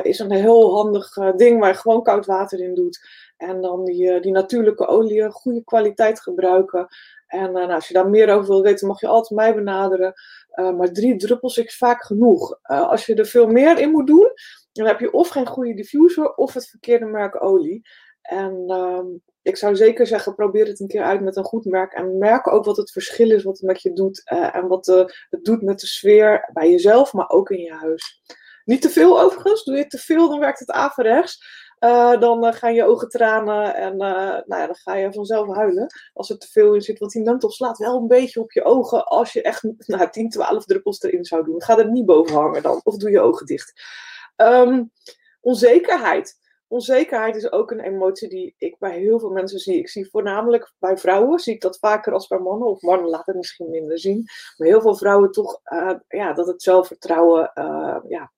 is 0.01 0.19
een 0.19 0.31
heel 0.31 0.75
handig 0.75 1.13
ding 1.36 1.60
waar 1.60 1.69
je 1.69 1.75
gewoon 1.77 2.03
koud 2.03 2.25
water 2.25 2.60
in 2.60 2.74
doet. 2.74 3.00
En 3.38 3.62
dan 3.62 3.86
die, 3.86 4.19
die 4.19 4.31
natuurlijke 4.31 4.88
olie, 4.88 5.31
goede 5.31 5.63
kwaliteit 5.63 6.22
gebruiken. 6.22 6.88
En 7.27 7.51
nou, 7.51 7.72
als 7.72 7.88
je 7.88 7.93
daar 7.93 8.10
meer 8.10 8.29
over 8.34 8.48
wil 8.48 8.62
weten, 8.62 8.88
mag 8.88 9.00
je 9.00 9.07
altijd 9.07 9.39
mij 9.39 9.55
benaderen. 9.55 10.13
maar 10.55 10.91
drie 10.91 11.15
druppels 11.15 11.57
is 11.57 11.77
vaak 11.77 12.03
genoeg. 12.03 12.60
als 12.62 13.05
je 13.05 13.15
er 13.15 13.25
veel 13.25 13.48
meer 13.48 13.79
in 13.79 13.91
moet 13.91 14.07
doen, 14.07 14.31
dan 14.72 14.86
heb 14.86 15.00
je 15.00 15.13
of 15.13 15.29
geen 15.29 15.48
goede 15.48 15.74
diffuser 15.74 16.36
of 16.36 16.53
het 16.53 16.69
verkeerde 16.69 17.05
merk 17.05 17.43
olie. 17.43 17.88
En 18.22 18.63
ehm, 18.67 19.05
ik 19.41 19.57
zou 19.57 19.75
zeker 19.75 20.07
zeggen, 20.07 20.36
probeer 20.36 20.67
het 20.67 20.79
een 20.79 20.88
keer 20.88 21.03
uit 21.03 21.22
met 21.22 21.36
een 21.36 21.43
goed 21.43 21.65
merk. 21.65 21.93
En 21.93 22.17
merk 22.17 22.48
ook 22.48 22.65
wat 22.65 22.77
het 22.77 22.91
verschil 22.91 23.31
is, 23.31 23.43
wat 23.43 23.57
het 23.57 23.67
met 23.67 23.81
je 23.81 23.93
doet. 23.93 24.22
En 24.25 24.67
wat 24.67 24.86
het 25.29 25.43
doet 25.43 25.62
met 25.62 25.79
de 25.79 25.88
sfeer 25.88 26.50
bij 26.53 26.69
jezelf, 26.69 27.13
maar 27.13 27.29
ook 27.29 27.50
in 27.50 27.62
je 27.62 27.74
huis. 27.74 28.22
Niet 28.65 28.81
te 28.81 28.89
veel 28.89 29.22
overigens. 29.22 29.63
Doe 29.63 29.75
je 29.75 29.88
te 29.88 29.98
veel, 29.98 30.29
dan 30.29 30.39
werkt 30.39 30.60
het 30.60 30.72
averechts. 30.72 31.65
Uh, 31.79 32.19
dan 32.19 32.53
gaan 32.53 32.74
je 32.74 32.86
ogen 32.86 33.10
tranen 33.10 33.75
en 33.75 33.98
nou 33.98 34.46
ja, 34.48 34.65
dan 34.65 34.75
ga 34.75 34.96
je 34.96 35.13
vanzelf 35.13 35.55
huilen 35.55 35.88
als 36.13 36.29
er 36.29 36.38
te 36.38 36.48
veel 36.48 36.74
in 36.74 36.81
zit. 36.81 37.00
Want 37.00 37.12
die 37.12 37.24
menthol 37.24 37.51
slaat 37.51 37.77
wel 37.77 37.98
een 37.98 38.07
beetje 38.07 38.39
op 38.39 38.51
je 38.51 38.63
ogen 38.63 39.05
als 39.05 39.34
je 39.34 39.41
echt 39.41 39.63
nou, 39.88 40.10
10, 40.10 40.29
12 40.29 40.65
druppels 40.65 41.01
erin 41.01 41.25
zou 41.25 41.43
doen. 41.43 41.63
Ga 41.63 41.77
er 41.77 41.91
niet 41.91 42.05
boven 42.05 42.36
hangen 42.36 42.62
dan, 42.62 42.81
of 42.84 42.98
doe 42.98 43.12
je 43.12 43.19
ogen 43.19 43.46
dicht. 43.46 43.74
Um, 44.36 44.91
onzekerheid 45.41 46.39
onzekerheid 46.67 47.36
is 47.36 47.51
ook 47.51 47.72
een 47.72 47.79
emotie 47.79 48.29
die 48.29 48.55
ik 48.57 48.75
bij 48.79 49.00
heel 49.00 49.19
veel 49.19 49.29
mensen 49.29 49.60
zie. 49.60 49.77
Ik 49.77 49.89
zie 49.89 50.10
voornamelijk 50.10 50.74
bij 50.79 50.98
vrouwen, 50.98 51.39
zie 51.39 51.53
ik 51.53 51.62
dat 51.62 51.79
vaker 51.79 52.13
als 52.13 52.27
bij 52.27 52.39
mannen. 52.39 52.67
Of 52.67 52.81
mannen 52.81 53.10
laten 53.10 53.25
het 53.25 53.36
misschien 53.36 53.69
minder 53.69 54.00
zien. 54.00 54.25
Maar 54.57 54.67
heel 54.67 54.81
veel 54.81 54.96
vrouwen 54.96 55.31
toch, 55.31 55.62
ja, 56.07 56.34
dat 56.34 56.48
het 56.48 56.62
zelfvertrouwen 56.62 57.51
ja, 58.07 58.31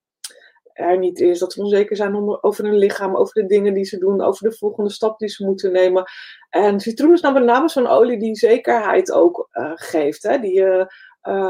er 0.80 0.98
niet 0.98 1.20
is. 1.20 1.40
Dat 1.40 1.54
ze 1.54 1.62
onzeker 1.62 1.96
zijn 1.96 2.44
over 2.44 2.64
hun 2.64 2.78
lichaam, 2.78 3.16
over 3.16 3.34
de 3.34 3.46
dingen 3.46 3.74
die 3.74 3.86
ze 3.86 3.98
doen, 3.98 4.22
over 4.22 4.50
de 4.50 4.56
volgende 4.56 4.90
stap 4.90 5.20
die 5.20 5.30
ze 5.30 5.46
moeten 5.46 5.72
nemen. 5.72 6.04
En 6.50 6.80
citroen 6.80 7.14
is 7.14 7.22
nou 7.22 7.34
met 7.34 7.44
name 7.44 7.70
zo'n 7.70 7.88
olie 7.88 8.20
die 8.20 8.36
zekerheid 8.36 9.12
ook 9.12 9.50
uh, 9.54 9.72
geeft. 9.76 10.24
Hè? 10.24 10.40
Die 10.40 10.62
uh, 10.62 10.86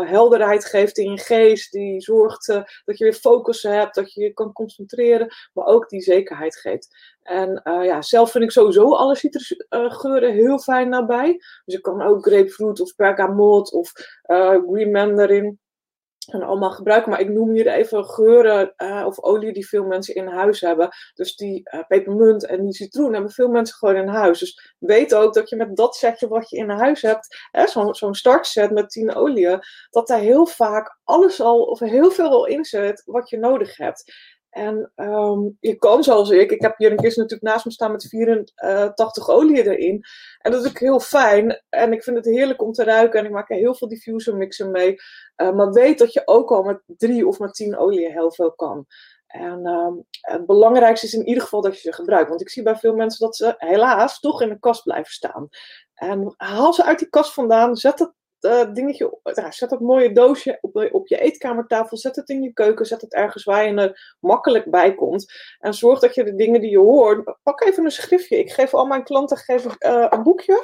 helderheid 0.09 0.65
geeft 0.65 0.97
in 0.97 1.11
je 1.11 1.17
geest, 1.17 1.71
die 1.71 2.01
zorgt 2.01 2.47
dat 2.85 2.97
je 2.97 3.03
weer 3.03 3.13
focus 3.13 3.63
hebt, 3.63 3.95
dat 3.95 4.13
je 4.13 4.21
je 4.21 4.33
kan 4.33 4.53
concentreren, 4.53 5.27
maar 5.53 5.65
ook 5.65 5.89
die 5.89 6.01
zekerheid 6.01 6.55
geeft. 6.55 7.17
En 7.23 7.61
ja, 7.63 8.01
zelf 8.01 8.31
vind 8.31 8.43
ik 8.43 8.51
sowieso 8.51 8.95
alle 8.95 9.15
citrusgeuren 9.15 10.33
heel 10.33 10.59
fijn 10.59 10.89
nabij. 10.89 11.39
Dus 11.65 11.75
ik 11.75 11.81
kan 11.81 12.01
ook 12.01 12.25
grapefruit 12.25 12.81
of 12.81 12.95
bergamot 12.95 13.71
of 13.73 13.91
green 14.67 14.91
mandarin 14.91 15.59
en 16.33 16.43
allemaal 16.43 16.71
gebruiken. 16.71 17.11
Maar 17.11 17.19
ik 17.19 17.29
noem 17.29 17.51
hier 17.51 17.67
even 17.67 18.05
geuren 18.05 18.73
uh, 18.77 19.03
of 19.05 19.23
olie 19.23 19.53
die 19.53 19.67
veel 19.67 19.83
mensen 19.83 20.15
in 20.15 20.27
huis 20.27 20.61
hebben. 20.61 20.89
Dus 21.13 21.35
die 21.35 21.69
uh, 21.73 21.79
pepermunt 21.87 22.45
en 22.45 22.63
die 22.63 22.73
citroen 22.73 23.13
hebben 23.13 23.31
veel 23.31 23.47
mensen 23.47 23.75
gewoon 23.75 23.95
in 23.95 24.07
huis. 24.07 24.39
Dus 24.39 24.75
weet 24.79 25.15
ook 25.15 25.33
dat 25.33 25.49
je 25.49 25.55
met 25.55 25.75
dat 25.75 25.95
setje 25.95 26.27
wat 26.27 26.49
je 26.49 26.57
in 26.57 26.69
huis 26.69 27.01
hebt, 27.01 27.49
zo'n 27.51 27.95
zo 27.95 28.13
startset 28.13 28.71
met 28.71 28.89
10 28.89 29.15
oliën, 29.15 29.59
dat 29.89 30.07
daar 30.07 30.19
heel 30.19 30.45
vaak 30.45 30.97
alles 31.03 31.41
al 31.41 31.61
of 31.63 31.79
heel 31.79 32.11
veel 32.11 32.29
al 32.29 32.45
in 32.45 32.65
zit 32.65 33.03
wat 33.05 33.29
je 33.29 33.37
nodig 33.37 33.77
hebt. 33.77 34.13
En 34.49 34.91
um, 34.95 35.57
je 35.59 35.75
kan 35.75 36.03
zoals 36.03 36.29
ik, 36.29 36.51
ik 36.51 36.61
heb 36.61 36.77
hier 36.77 36.91
een 36.91 36.97
kist 36.97 37.17
natuurlijk 37.17 37.51
naast 37.51 37.65
me 37.65 37.71
staan 37.71 37.91
met 37.91 38.07
84 38.07 39.29
oliën 39.29 39.67
erin. 39.67 40.03
En 40.39 40.51
dat 40.51 40.63
is 40.63 40.69
ook 40.69 40.79
heel 40.79 40.99
fijn. 40.99 41.61
En 41.69 41.93
ik 41.93 42.03
vind 42.03 42.15
het 42.15 42.25
heerlijk 42.25 42.61
om 42.61 42.71
te 42.71 42.83
ruiken. 42.83 43.19
En 43.19 43.25
ik 43.25 43.31
maak 43.31 43.49
er 43.49 43.57
heel 43.57 43.75
veel 43.75 43.87
diffuser 43.87 44.35
mixen 44.35 44.71
mee. 44.71 44.95
Uh, 45.37 45.51
maar 45.51 45.71
weet 45.71 45.99
dat 45.99 46.13
je 46.13 46.21
ook 46.25 46.51
al 46.51 46.63
met 46.63 46.81
drie 46.85 47.27
of 47.27 47.39
met 47.39 47.53
tien 47.53 47.77
oliën 47.77 48.11
heel 48.11 48.31
veel 48.31 48.51
kan. 48.51 48.85
En 49.27 49.67
um, 49.67 50.05
het 50.21 50.45
belangrijkste 50.45 51.05
is 51.05 51.13
in 51.13 51.27
ieder 51.27 51.43
geval 51.43 51.61
dat 51.61 51.75
je 51.75 51.81
ze 51.81 51.93
gebruikt. 51.93 52.29
Want 52.29 52.41
ik 52.41 52.49
zie 52.49 52.63
bij 52.63 52.75
veel 52.75 52.95
mensen 52.95 53.19
dat 53.19 53.35
ze 53.35 53.53
helaas 53.57 54.19
toch 54.19 54.41
in 54.41 54.49
de 54.49 54.59
kast 54.59 54.83
blijven 54.83 55.11
staan. 55.11 55.49
En 55.93 56.33
haal 56.37 56.73
ze 56.73 56.83
uit 56.83 56.99
die 56.99 57.09
kast 57.09 57.33
vandaan. 57.33 57.75
Zet 57.75 57.99
het 57.99 58.13
uh, 58.41 58.73
dingetje, 58.73 59.19
zet 59.49 59.69
dat 59.69 59.79
mooie 59.79 60.11
doosje 60.11 60.57
op, 60.61 60.89
op 60.91 61.07
je 61.07 61.19
eetkamertafel, 61.19 61.97
zet 61.97 62.15
het 62.15 62.29
in 62.29 62.41
je 62.41 62.53
keuken, 62.53 62.85
zet 62.85 63.01
het 63.01 63.13
ergens 63.13 63.43
waar 63.43 63.67
je 63.67 63.75
er 63.75 64.15
makkelijk 64.19 64.71
bij 64.71 64.95
komt. 64.95 65.33
En 65.59 65.73
zorg 65.73 65.99
dat 65.99 66.15
je 66.15 66.23
de 66.23 66.35
dingen 66.35 66.61
die 66.61 66.69
je 66.69 66.77
hoort, 66.77 67.35
pak 67.43 67.61
even 67.61 67.85
een 67.85 67.91
schriftje. 67.91 68.37
Ik 68.37 68.51
geef 68.51 68.73
al 68.73 68.85
mijn 68.85 69.03
klanten 69.03 69.37
geef 69.37 69.65
uh, 69.65 70.05
een 70.09 70.23
boekje. 70.23 70.63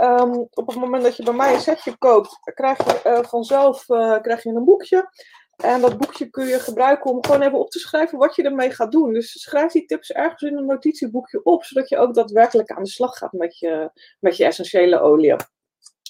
Um, 0.00 0.48
op 0.50 0.66
het 0.66 0.76
moment 0.76 1.02
dat 1.02 1.16
je 1.16 1.22
bij 1.22 1.34
mij 1.34 1.54
een 1.54 1.60
setje 1.60 1.96
koopt, 1.98 2.38
krijg 2.54 2.78
je 2.78 3.10
uh, 3.10 3.22
vanzelf 3.22 3.84
krijg 4.22 4.42
je 4.42 4.50
een 4.50 4.64
boekje. 4.64 5.10
En 5.56 5.80
dat 5.80 5.98
boekje 5.98 6.30
kun 6.30 6.46
je 6.46 6.58
gebruiken 6.58 7.10
om 7.10 7.24
gewoon 7.24 7.42
even 7.42 7.58
op 7.58 7.70
te 7.70 7.78
schrijven 7.78 8.18
wat 8.18 8.36
je 8.36 8.42
ermee 8.42 8.70
gaat 8.70 8.92
doen. 8.92 9.12
Dus 9.12 9.42
schrijf 9.42 9.72
die 9.72 9.84
tips 9.84 10.12
ergens 10.12 10.42
in 10.42 10.56
een 10.56 10.66
notitieboekje 10.66 11.44
op, 11.44 11.64
zodat 11.64 11.88
je 11.88 11.98
ook 11.98 12.14
daadwerkelijk 12.14 12.70
aan 12.70 12.82
de 12.82 12.88
slag 12.88 13.16
gaat 13.16 13.32
met 13.32 13.58
je, 13.58 13.90
met 14.20 14.36
je 14.36 14.44
essentiële 14.44 15.00
olie. 15.00 15.34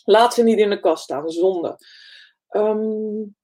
Laat 0.05 0.35
ze 0.35 0.43
niet 0.43 0.59
in 0.59 0.71
de 0.71 0.81
kast 0.81 1.03
staan, 1.03 1.29
zonde. 1.29 1.77
Um, 2.51 3.35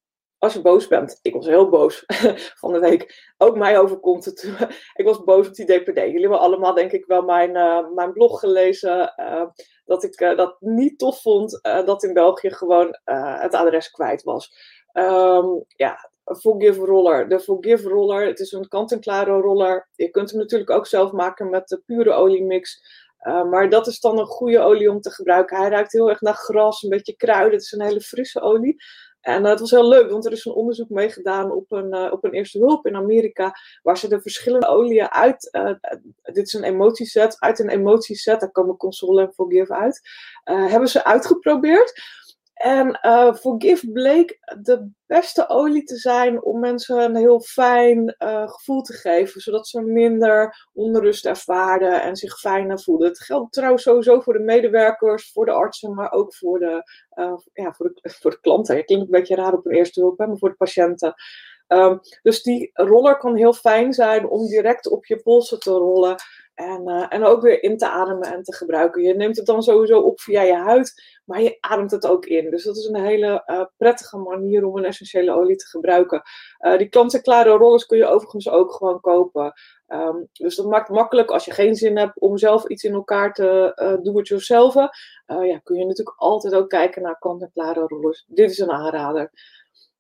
als 0.41 0.53
je 0.53 0.61
boos 0.61 0.87
bent. 0.87 1.19
Ik 1.23 1.35
was 1.35 1.47
heel 1.47 1.69
boos 1.69 2.05
van 2.61 2.73
de 2.73 2.79
week. 2.79 3.33
Ook 3.39 3.57
mij 3.57 3.79
overkomt 3.79 4.25
het. 4.25 4.43
ik 5.01 5.05
was 5.05 5.25
boos 5.25 5.49
op 5.49 5.55
die 5.55 5.67
DPD. 5.67 5.97
Jullie 5.97 6.21
hebben 6.21 6.41
allemaal 6.41 6.75
denk 6.75 6.93
ik 6.93 7.07
wel 7.07 7.23
mijn, 7.23 7.57
uh, 7.57 7.89
mijn 7.95 8.13
blog 8.13 8.41
gelezen. 8.41 9.13
Uh, 9.17 9.47
dat 9.85 10.05
ik 10.05 10.21
uh, 10.21 10.37
dat 10.37 10.57
niet 10.61 10.99
tof 10.99 11.21
vond 11.21 11.59
dat 11.63 12.03
in 12.03 12.13
België 12.13 12.51
gewoon 12.51 12.99
het 13.05 13.55
adres 13.55 13.91
kwijt 13.91 14.23
was. 14.23 14.53
Um, 14.93 15.65
ja, 15.67 16.11
Forgive 16.25 16.81
Roller. 16.85 17.29
De 17.29 17.41
Forgive 17.41 17.89
Roller, 17.89 18.27
het 18.27 18.41
is 18.41 18.53
een 18.53 18.69
kant-en-klare 18.69 19.41
roller. 19.41 19.89
Je 19.95 20.11
kunt 20.11 20.31
hem 20.31 20.39
natuurlijk 20.39 20.71
ook 20.71 20.87
zelf 20.87 21.13
maken 21.13 21.51
met 21.51 21.69
de 21.69 21.83
pure 21.87 22.13
oliemix. 22.13 22.81
Uh, 23.23 23.45
maar 23.45 23.69
dat 23.71 23.87
is 23.87 24.01
dan 24.01 24.19
een 24.19 24.27
goede 24.27 24.61
olie 24.61 24.91
om 24.91 25.01
te 25.01 25.11
gebruiken. 25.11 25.57
Hij 25.57 25.69
ruikt 25.69 25.93
heel 25.93 26.09
erg 26.09 26.21
naar 26.21 26.35
gras, 26.35 26.83
een 26.83 26.89
beetje 26.89 27.17
kruiden. 27.17 27.53
Het 27.53 27.63
is 27.63 27.73
een 27.73 27.83
hele 27.83 28.01
frisse 28.01 28.41
olie. 28.41 28.83
En 29.21 29.43
uh, 29.43 29.49
het 29.51 29.61
was 29.61 29.71
heel 29.71 29.89
leuk, 29.89 30.11
want 30.11 30.27
er 30.27 30.33
is 30.33 30.45
een 30.45 30.53
onderzoek 30.53 30.89
meegedaan 30.89 31.53
op 31.53 31.73
een, 31.73 31.95
uh, 31.95 32.13
op 32.13 32.25
een 32.25 32.33
eerste 32.33 32.59
hulp 32.59 32.87
in 32.87 32.97
Amerika, 32.97 33.53
waar 33.83 33.99
ze 33.99 34.09
de 34.09 34.21
verschillende 34.21 34.67
oliën 34.67 35.11
uit, 35.11 35.51
dit 36.23 36.47
is 36.47 36.53
een 36.53 36.65
emotieset, 36.65 37.41
uit 37.41 37.59
een 37.59 37.69
emotieset, 37.69 38.41
daar 38.41 38.51
komen 38.51 38.77
Console 38.77 39.23
en 39.23 39.33
Forgive 39.33 39.75
uit, 39.75 40.01
hebben 40.45 40.89
ze 40.89 41.05
uitgeprobeerd. 41.05 42.03
En 42.61 42.99
uh, 43.03 43.35
Forgive 43.35 43.91
bleek 43.91 44.39
de 44.63 44.91
beste 45.07 45.49
olie 45.49 45.85
te 45.85 45.97
zijn 45.97 46.43
om 46.45 46.61
mensen 46.61 46.99
een 46.99 47.17
heel 47.17 47.41
fijn 47.41 48.17
uh, 48.19 48.49
gevoel 48.49 48.83
te 48.83 48.93
geven, 48.93 49.41
zodat 49.41 49.69
ze 49.69 49.81
minder 49.81 50.67
onrust 50.73 51.27
ervaren 51.27 52.03
en 52.03 52.17
zich 52.17 52.39
fijner 52.39 52.81
voelen. 52.81 53.09
Het 53.09 53.21
geldt 53.21 53.53
trouwens 53.53 53.83
sowieso 53.83 54.21
voor 54.21 54.33
de 54.33 54.39
medewerkers, 54.39 55.33
voor 55.33 55.47
de 55.47 55.53
artsen, 55.53 55.95
maar 55.95 56.13
ook 56.13 56.35
voor 56.35 56.59
de, 56.59 56.83
uh, 57.15 57.37
ja, 57.53 57.73
voor 57.73 57.93
de, 57.95 58.11
voor 58.21 58.41
klanten. 58.41 58.77
Het 58.77 58.85
klinkt 58.85 59.05
een 59.05 59.11
beetje 59.11 59.35
raar 59.35 59.53
op 59.53 59.67
een 59.67 59.75
eerste 59.75 60.01
hulp, 60.01 60.19
maar 60.19 60.39
voor 60.39 60.49
de 60.49 60.57
patiënten. 60.57 61.15
Um, 61.69 62.01
dus 62.23 62.43
die 62.43 62.71
roller 62.73 63.17
kan 63.17 63.37
heel 63.37 63.53
fijn 63.53 63.93
zijn 63.93 64.29
om 64.29 64.47
direct 64.47 64.89
op 64.89 65.07
je 65.07 65.23
polsen 65.23 65.61
te 65.61 65.71
rollen. 65.71 66.17
En, 66.61 66.89
uh, 66.89 67.07
en 67.09 67.25
ook 67.25 67.43
weer 67.43 67.63
in 67.63 67.77
te 67.77 67.89
ademen 67.89 68.33
en 68.33 68.43
te 68.43 68.55
gebruiken. 68.55 69.03
Je 69.03 69.15
neemt 69.15 69.37
het 69.37 69.47
dan 69.47 69.63
sowieso 69.63 70.01
op 70.01 70.21
via 70.21 70.43
je 70.43 70.55
huid, 70.55 71.21
maar 71.25 71.43
je 71.43 71.57
ademt 71.61 71.91
het 71.91 72.07
ook 72.07 72.27
in. 72.27 72.51
Dus 72.51 72.65
dat 72.65 72.77
is 72.77 72.85
een 72.85 73.05
hele 73.05 73.43
uh, 73.47 73.65
prettige 73.77 74.17
manier 74.17 74.65
om 74.65 74.77
een 74.77 74.85
essentiële 74.85 75.33
olie 75.33 75.57
te 75.57 75.67
gebruiken. 75.67 76.23
Uh, 76.61 76.79
die 76.79 76.89
kant-en-klare 76.89 77.51
rollers 77.51 77.87
kun 77.87 77.99
je 77.99 78.07
overigens 78.07 78.49
ook 78.49 78.73
gewoon 78.73 79.01
kopen. 79.01 79.53
Um, 79.89 80.29
dus 80.33 80.57
dat 80.57 80.67
maakt 80.67 80.89
makkelijk 80.89 81.31
als 81.31 81.45
je 81.45 81.51
geen 81.51 81.75
zin 81.75 81.99
hebt 81.99 82.21
om 82.21 82.39
zelf 82.39 82.67
iets 82.67 82.85
in 82.85 82.93
elkaar 82.93 83.33
te 83.33 83.73
uh, 83.83 84.13
do 84.13 84.19
it 84.19 84.29
yourself. 84.29 84.75
ja, 85.27 85.59
kun 85.63 85.77
je 85.77 85.87
natuurlijk 85.87 86.19
altijd 86.19 86.55
ook 86.55 86.69
kijken 86.69 87.03
naar 87.03 87.19
kant-en-klare 87.19 87.87
rollers. 87.87 88.25
Dit 88.29 88.51
is 88.51 88.59
een 88.59 88.71
aanrader. 88.71 89.31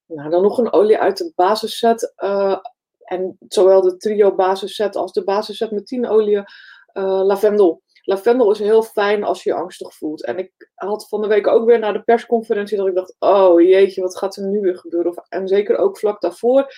Nou, 0.06 0.30
dan 0.30 0.42
nog 0.42 0.58
een 0.58 0.72
olie 0.72 0.98
uit 0.98 1.16
de 1.16 1.32
basisset. 1.34 2.14
En 3.10 3.36
zowel 3.48 3.80
de 3.80 3.96
trio 3.96 4.34
basisset 4.34 4.96
als 4.96 5.12
de 5.12 5.24
basisset 5.24 5.70
met 5.70 5.86
10 5.86 6.08
oliën 6.08 6.44
uh, 6.94 7.22
lavendel. 7.24 7.82
Lavendel 8.02 8.50
is 8.50 8.58
heel 8.58 8.82
fijn 8.82 9.24
als 9.24 9.42
je 9.42 9.54
angstig 9.54 9.94
voelt. 9.94 10.24
En 10.24 10.38
ik 10.38 10.70
had 10.74 11.08
van 11.08 11.22
de 11.22 11.28
week 11.28 11.46
ook 11.46 11.66
weer 11.66 11.78
naar 11.78 11.92
de 11.92 12.02
persconferentie 12.02 12.76
dat 12.76 12.86
ik 12.86 12.94
dacht: 12.94 13.16
oh 13.18 13.60
jeetje, 13.60 14.00
wat 14.00 14.18
gaat 14.18 14.36
er 14.36 14.46
nu 14.46 14.60
weer 14.60 14.76
gebeuren? 14.76 15.10
Of, 15.10 15.16
en 15.28 15.48
zeker 15.48 15.76
ook 15.76 15.98
vlak 15.98 16.20
daarvoor. 16.20 16.72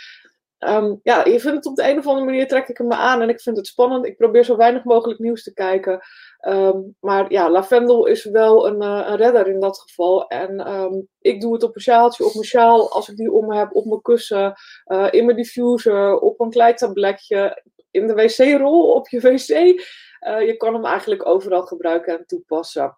Um, 0.69 1.01
ja, 1.03 1.25
je 1.25 1.41
vindt 1.41 1.57
het 1.57 1.67
op 1.67 1.77
de 1.77 1.89
een 1.89 1.99
of 1.99 2.07
andere 2.07 2.27
manier 2.27 2.49
trek 2.49 2.69
ik 2.69 2.79
hem 2.79 2.87
me 2.87 2.95
aan 2.95 3.21
en 3.21 3.29
ik 3.29 3.41
vind 3.41 3.57
het 3.57 3.67
spannend. 3.67 4.07
Ik 4.07 4.17
probeer 4.17 4.45
zo 4.45 4.57
weinig 4.57 4.85
mogelijk 4.85 5.21
nieuws 5.21 5.43
te 5.43 5.53
kijken. 5.53 6.01
Um, 6.49 6.97
maar 7.01 7.33
ja, 7.33 7.51
lavendel 7.51 8.07
is 8.07 8.25
wel 8.25 8.67
een, 8.67 8.83
uh, 8.83 9.07
een 9.07 9.17
redder 9.17 9.49
in 9.49 9.61
dat 9.61 9.79
geval. 9.79 10.29
En 10.29 10.73
um, 10.73 11.09
ik 11.21 11.41
doe 11.41 11.53
het 11.53 11.63
op 11.63 11.75
een 11.75 11.81
sjaaltje, 11.81 12.25
op 12.25 12.33
mijn 12.33 12.47
sjaal, 12.47 12.93
als 12.93 13.09
ik 13.09 13.17
die 13.17 13.33
om 13.33 13.53
heb, 13.53 13.75
op 13.75 13.85
mijn 13.85 14.03
kussen, 14.03 14.55
uh, 14.87 15.09
in 15.11 15.25
mijn 15.25 15.37
diffuser, 15.37 16.19
op 16.19 16.41
een 16.41 16.51
kleitabletje, 16.51 17.63
in 17.91 18.07
de 18.07 18.15
wc-rol, 18.15 18.93
op 18.93 19.09
je 19.09 19.21
wc. 19.21 19.49
Uh, 19.49 20.47
je 20.47 20.57
kan 20.57 20.75
hem 20.75 20.85
eigenlijk 20.85 21.27
overal 21.27 21.63
gebruiken 21.63 22.19
en 22.19 22.27
toepassen. 22.27 22.97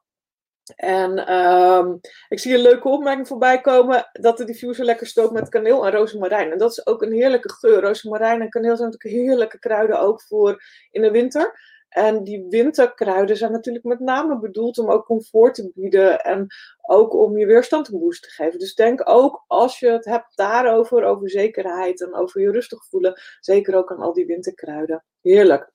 En 0.77 1.35
um, 1.35 2.01
ik 2.29 2.39
zie 2.39 2.55
een 2.55 2.61
leuke 2.61 2.89
opmerking 2.89 3.29
voorbij 3.29 3.61
komen 3.61 4.09
dat 4.13 4.37
de 4.37 4.45
diffuser 4.45 4.85
lekker 4.85 5.07
stookt 5.07 5.33
met 5.33 5.49
kaneel 5.49 5.87
en 5.87 5.93
rozemarijn. 5.93 6.53
En 6.53 6.59
dat 6.59 6.71
is 6.71 6.87
ook 6.87 7.03
een 7.03 7.13
heerlijke 7.13 7.53
geur. 7.53 7.81
Rozemarijn 7.81 8.41
en 8.41 8.49
kaneel 8.49 8.77
zijn 8.77 8.91
natuurlijk 8.91 9.25
heerlijke 9.25 9.59
kruiden 9.59 10.01
ook 10.01 10.23
voor 10.23 10.63
in 10.91 11.03
de 11.03 11.11
winter. 11.11 11.73
En 11.89 12.25
die 12.25 12.47
winterkruiden 12.49 13.37
zijn 13.37 13.53
natuurlijk 13.53 13.85
met 13.85 14.01
name 14.01 14.39
bedoeld 14.39 14.79
om 14.79 14.91
ook 14.91 15.05
comfort 15.05 15.55
te 15.55 15.71
bieden 15.75 16.21
en 16.21 16.47
ook 16.83 17.15
om 17.15 17.39
je 17.39 17.47
weerstand 17.47 17.89
een 17.89 17.99
boost 17.99 18.23
te 18.23 18.31
geven. 18.31 18.59
Dus 18.59 18.75
denk 18.75 19.09
ook 19.09 19.45
als 19.47 19.79
je 19.79 19.89
het 19.89 20.05
hebt 20.05 20.37
daarover, 20.37 21.05
over 21.05 21.31
zekerheid 21.31 22.01
en 22.01 22.15
over 22.15 22.41
je 22.41 22.51
rustig 22.51 22.85
voelen, 22.85 23.21
zeker 23.41 23.75
ook 23.75 23.91
aan 23.91 24.01
al 24.01 24.13
die 24.13 24.27
winterkruiden. 24.27 25.05
Heerlijk. 25.23 25.71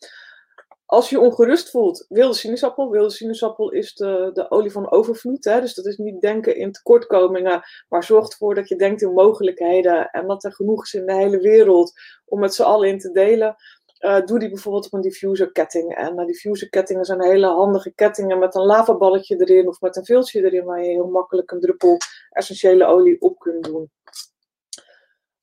Als 0.89 1.09
je 1.09 1.19
ongerust 1.19 1.69
voelt, 1.69 2.05
wilde 2.07 2.35
sinaasappel. 2.35 2.89
Wilde 2.89 3.09
sinaasappel 3.09 3.71
is 3.71 3.93
de, 3.93 4.29
de 4.33 4.51
olie 4.51 4.71
van 4.71 4.91
overvloed. 4.91 5.43
Hè? 5.43 5.61
Dus 5.61 5.73
dat 5.73 5.85
is 5.85 5.97
niet 5.97 6.21
denken 6.21 6.55
in 6.55 6.71
tekortkomingen, 6.71 7.61
maar 7.89 8.03
zorgt 8.03 8.31
ervoor 8.31 8.55
dat 8.55 8.67
je 8.67 8.75
denkt 8.75 9.01
in 9.01 9.13
mogelijkheden. 9.13 10.09
En 10.09 10.27
dat 10.27 10.43
er 10.43 10.53
genoeg 10.53 10.83
is 10.83 10.93
in 10.93 11.05
de 11.05 11.13
hele 11.13 11.39
wereld 11.39 11.93
om 12.25 12.39
met 12.39 12.53
z'n 12.53 12.61
allen 12.61 12.89
in 12.89 12.99
te 12.99 13.11
delen. 13.11 13.55
Uh, 13.99 14.25
doe 14.25 14.39
die 14.39 14.49
bijvoorbeeld 14.49 14.85
op 14.85 14.93
een 14.93 15.01
diffuser 15.01 15.51
ketting. 15.51 15.95
En 15.95 16.25
diffuser 16.25 16.69
kettingen 16.69 17.05
zijn 17.05 17.23
hele 17.23 17.47
handige 17.47 17.93
kettingen 17.95 18.39
met 18.39 18.55
een 18.55 18.65
lavaballetje 18.65 19.35
erin 19.35 19.67
of 19.67 19.81
met 19.81 19.95
een 19.95 20.05
viltje 20.05 20.43
erin 20.43 20.65
waar 20.65 20.83
je 20.83 20.89
heel 20.89 21.09
makkelijk 21.09 21.51
een 21.51 21.59
druppel 21.59 21.97
essentiële 22.29 22.85
olie 22.85 23.21
op 23.21 23.39
kunt 23.39 23.63
doen. 23.63 23.91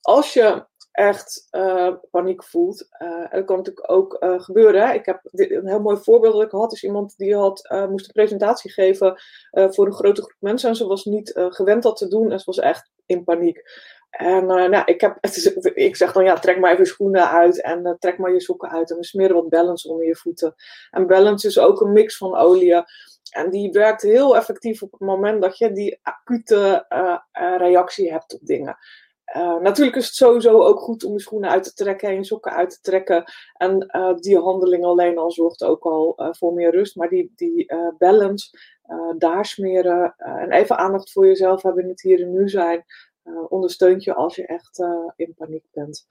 Als 0.00 0.32
je 0.32 0.66
echt 0.96 1.48
uh, 1.50 1.92
paniek 2.10 2.44
voelt. 2.44 2.88
En 2.98 3.28
dat 3.30 3.44
kan 3.44 3.56
natuurlijk 3.56 3.90
ook 3.90 4.16
uh, 4.20 4.40
gebeuren. 4.40 4.94
Ik 4.94 5.06
heb 5.06 5.20
dit, 5.22 5.50
een 5.50 5.68
heel 5.68 5.80
mooi 5.80 5.96
voorbeeld 5.96 6.32
dat 6.32 6.42
ik 6.42 6.50
had. 6.50 6.72
is 6.72 6.84
iemand 6.84 7.16
die 7.16 7.36
had, 7.36 7.68
moest 7.88 8.06
een 8.06 8.12
presentatie 8.12 8.72
geven 8.72 9.20
voor 9.50 9.86
een 9.86 9.92
grote 9.92 10.22
groep 10.22 10.36
mensen. 10.38 10.68
En 10.68 10.76
ze 10.76 10.86
was 10.86 11.04
niet 11.04 11.32
gewend 11.34 11.82
dat 11.82 11.96
te 11.96 12.08
doen. 12.08 12.32
En 12.32 12.38
ze 12.38 12.44
was 12.44 12.58
echt 12.58 12.90
in 13.06 13.24
paniek. 13.24 13.62
En 14.10 14.46
nou, 14.46 14.82
ik, 14.84 15.00
heb, 15.00 15.18
ik 15.74 15.96
zeg 15.96 16.12
dan, 16.12 16.24
ja, 16.24 16.38
trek 16.38 16.58
maar 16.58 16.70
even 16.70 16.84
je 16.84 16.90
schoenen 16.90 17.30
uit. 17.30 17.62
En 17.62 17.96
trek 17.98 18.18
maar 18.18 18.32
je 18.32 18.40
sokken 18.40 18.70
uit. 18.70 18.90
En 18.90 18.96
we 18.96 19.04
smeren 19.04 19.36
wat 19.36 19.48
balance 19.48 19.88
onder 19.88 20.06
je 20.06 20.16
voeten. 20.16 20.54
En 20.90 21.06
balance 21.06 21.46
is 21.46 21.58
ook 21.58 21.80
een 21.80 21.92
mix 21.92 22.16
van 22.16 22.36
oliën. 22.36 22.84
En 23.30 23.50
die 23.50 23.70
werkt 23.70 24.02
heel 24.02 24.36
effectief 24.36 24.82
op 24.82 24.92
het 24.92 25.00
moment 25.00 25.42
dat 25.42 25.58
je 25.58 25.72
die 25.72 25.98
acute 26.02 26.86
reactie 27.58 28.12
hebt 28.12 28.34
op 28.34 28.40
dingen. 28.42 28.78
Uh, 29.34 29.60
natuurlijk 29.60 29.96
is 29.96 30.06
het 30.06 30.14
sowieso 30.14 30.62
ook 30.62 30.80
goed 30.80 31.04
om 31.04 31.12
je 31.12 31.20
schoenen 31.20 31.50
uit 31.50 31.64
te 31.64 31.72
trekken 31.72 32.08
en 32.08 32.14
je 32.14 32.24
sokken 32.24 32.52
uit 32.52 32.70
te 32.70 32.80
trekken. 32.80 33.24
En 33.52 33.90
uh, 33.96 34.14
die 34.14 34.38
handeling 34.38 34.84
alleen 34.84 35.18
al 35.18 35.30
zorgt 35.30 35.64
ook 35.64 35.84
al 35.84 36.14
uh, 36.16 36.28
voor 36.30 36.52
meer 36.52 36.70
rust. 36.70 36.96
Maar 36.96 37.08
die, 37.08 37.32
die 37.36 37.72
balance, 37.98 38.58
daar 39.18 39.46
smeren 39.46 40.14
en 40.16 40.52
even 40.52 40.78
aandacht 40.78 41.12
voor 41.12 41.26
jezelf 41.26 41.62
hebben 41.62 41.82
in 41.82 41.88
het 41.88 42.00
hier 42.00 42.20
en 42.20 42.32
nu 42.32 42.48
zijn, 42.48 42.84
ondersteunt 43.48 44.04
je 44.04 44.14
als 44.14 44.36
je 44.36 44.46
echt 44.46 44.84
in 45.16 45.34
paniek 45.36 45.64
bent. 45.70 46.06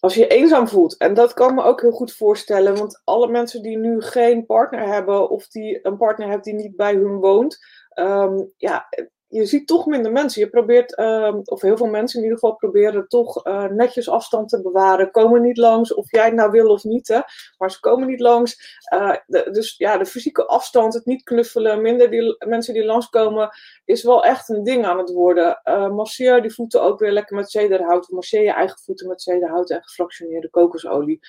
Als 0.00 0.14
je 0.14 0.20
je 0.20 0.26
eenzaam 0.26 0.68
voelt, 0.68 0.96
en 0.96 1.14
dat 1.14 1.34
kan 1.34 1.54
me 1.54 1.62
ook 1.62 1.80
heel 1.80 1.90
goed 1.90 2.12
voorstellen, 2.12 2.76
want 2.76 3.00
alle 3.04 3.28
mensen 3.28 3.62
die 3.62 3.78
nu 3.78 4.00
geen 4.00 4.46
partner 4.46 4.86
hebben 4.86 5.30
of 5.30 5.48
die 5.48 5.86
een 5.86 5.96
partner 5.96 6.28
hebben 6.28 6.44
die 6.44 6.62
niet 6.62 6.76
bij 6.76 6.94
hun 6.94 7.16
woont, 7.16 7.58
um, 7.94 8.52
ja, 8.56 8.88
je 9.28 9.46
ziet 9.46 9.66
toch 9.66 9.86
minder 9.86 10.12
mensen. 10.12 10.40
Je 10.40 10.50
probeert, 10.50 10.94
ehm, 10.94 11.40
of 11.44 11.60
heel 11.60 11.76
veel 11.76 11.86
mensen 11.86 12.18
in 12.18 12.24
ieder 12.24 12.38
geval 12.38 12.56
proberen 12.56 13.08
toch 13.08 13.46
uh, 13.46 13.64
netjes 13.64 14.08
afstand 14.08 14.48
te 14.48 14.62
bewaren. 14.62 15.10
Komen 15.10 15.42
niet 15.42 15.56
langs, 15.56 15.94
of 15.94 16.10
jij 16.10 16.24
het 16.24 16.34
nou 16.34 16.50
wil 16.50 16.68
of 16.68 16.84
niet. 16.84 17.08
Hè? 17.08 17.20
Maar 17.58 17.70
ze 17.70 17.80
komen 17.80 18.08
niet 18.08 18.20
langs. 18.20 18.80
Uh, 18.94 19.16
dus 19.26 19.74
ja, 19.76 19.98
de 19.98 20.06
fysieke 20.06 20.46
afstand, 20.46 20.94
het 20.94 21.06
niet 21.06 21.22
knuffelen, 21.22 21.82
minder 21.82 22.10
die, 22.10 22.36
mensen 22.46 22.74
die 22.74 22.84
langskomen, 22.84 23.50
is 23.84 24.02
wel 24.02 24.24
echt 24.24 24.48
een 24.48 24.62
ding 24.62 24.86
aan 24.86 24.98
het 24.98 25.12
worden. 25.12 25.60
Uh, 25.64 25.90
masseer 25.90 26.42
die 26.42 26.54
voeten 26.54 26.82
ook 26.82 26.98
weer 26.98 27.12
lekker 27.12 27.36
met 27.36 27.50
zederhout. 27.50 28.08
Masseer 28.08 28.42
je 28.42 28.52
eigen 28.52 28.78
voeten 28.78 29.08
met 29.08 29.22
zederhout 29.22 29.70
en 29.70 29.82
gefractioneerde 29.82 30.50
kokosolie. 30.50 31.20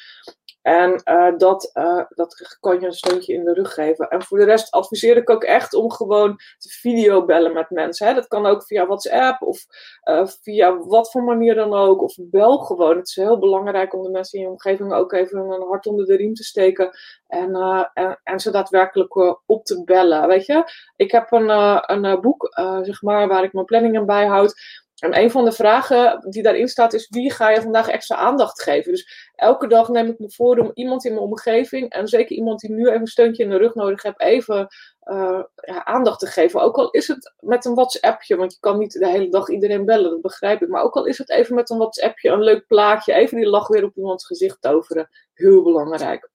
En 0.67 1.01
uh, 1.05 1.37
dat, 1.37 1.71
uh, 1.73 2.03
dat 2.09 2.57
kan 2.59 2.79
je 2.79 2.85
een 2.85 2.93
steuntje 2.93 3.33
in 3.33 3.43
de 3.43 3.53
rug 3.53 3.73
geven. 3.73 4.07
En 4.07 4.23
voor 4.23 4.37
de 4.37 4.45
rest 4.45 4.71
adviseer 4.71 5.17
ik 5.17 5.29
ook 5.29 5.43
echt 5.43 5.73
om 5.73 5.91
gewoon 5.91 6.35
te 6.57 6.69
videobellen 6.69 7.53
met 7.53 7.69
mensen. 7.69 8.07
Hè. 8.07 8.13
Dat 8.13 8.27
kan 8.27 8.45
ook 8.45 8.63
via 8.63 8.85
WhatsApp 8.85 9.41
of 9.41 9.65
uh, 10.03 10.27
via 10.41 10.77
wat 10.77 11.11
voor 11.11 11.23
manier 11.23 11.55
dan 11.55 11.73
ook. 11.73 12.01
Of 12.01 12.15
bel 12.17 12.57
gewoon. 12.57 12.97
Het 12.97 13.07
is 13.07 13.15
heel 13.15 13.39
belangrijk 13.39 13.93
om 13.93 14.03
de 14.03 14.09
mensen 14.09 14.39
in 14.39 14.45
je 14.45 14.51
omgeving 14.51 14.93
ook 14.93 15.11
even 15.11 15.39
een 15.39 15.67
hart 15.67 15.87
onder 15.87 16.05
de 16.05 16.15
riem 16.15 16.33
te 16.33 16.43
steken. 16.43 16.97
En, 17.27 17.55
en, 17.93 18.19
en, 18.23 18.39
ze 18.39 18.51
daadwerkelijk 18.51 19.15
op 19.45 19.65
te 19.65 19.83
bellen. 19.83 20.27
Weet 20.27 20.45
je, 20.45 20.63
ik 20.95 21.11
heb 21.11 21.31
een, 21.31 21.49
een 21.91 22.21
boek, 22.21 22.51
zeg 22.81 23.01
maar, 23.01 23.27
waar 23.27 23.43
ik 23.43 23.53
mijn 23.53 23.65
planningen 23.65 24.05
bijhoud. 24.05 24.85
En 24.97 25.17
een 25.17 25.31
van 25.31 25.45
de 25.45 25.51
vragen 25.51 26.25
die 26.29 26.43
daarin 26.43 26.67
staat 26.67 26.93
is: 26.93 27.09
wie 27.09 27.31
ga 27.31 27.49
je 27.49 27.61
vandaag 27.61 27.87
extra 27.87 28.15
aandacht 28.15 28.61
geven? 28.61 28.91
Dus 28.91 29.31
elke 29.35 29.67
dag 29.67 29.89
neem 29.89 30.07
ik 30.07 30.19
me 30.19 30.31
voor 30.31 30.57
om 30.57 30.71
iemand 30.73 31.05
in 31.05 31.13
mijn 31.13 31.25
omgeving, 31.25 31.89
en 31.89 32.07
zeker 32.07 32.35
iemand 32.35 32.59
die 32.59 32.71
nu 32.71 32.87
even 32.87 33.01
een 33.01 33.07
steuntje 33.07 33.43
in 33.43 33.49
de 33.49 33.57
rug 33.57 33.75
nodig 33.75 34.03
heeft, 34.03 34.19
even 34.19 34.67
uh, 35.03 35.43
ja, 35.55 35.85
aandacht 35.85 36.19
te 36.19 36.25
geven. 36.25 36.61
Ook 36.61 36.77
al 36.77 36.89
is 36.91 37.07
het 37.07 37.33
met 37.39 37.65
een 37.65 37.73
WhatsAppje, 37.73 38.35
want 38.35 38.53
je 38.53 38.59
kan 38.59 38.77
niet 38.77 38.91
de 38.91 39.09
hele 39.09 39.29
dag 39.29 39.49
iedereen 39.49 39.85
bellen, 39.85 40.09
dat 40.09 40.21
begrijp 40.21 40.61
ik. 40.61 40.67
Maar 40.67 40.83
ook 40.83 40.95
al 40.95 41.05
is 41.05 41.17
het 41.17 41.29
even 41.29 41.55
met 41.55 41.69
een 41.69 41.77
WhatsAppje, 41.77 42.29
een 42.29 42.43
leuk 42.43 42.67
plaatje, 42.67 43.13
even 43.13 43.37
die 43.37 43.49
lach 43.49 43.67
weer 43.67 43.83
op 43.83 43.95
iemands 43.95 44.25
gezicht 44.25 44.61
toveren. 44.61 45.09
Heel 45.33 45.63
belangrijk. 45.63 46.29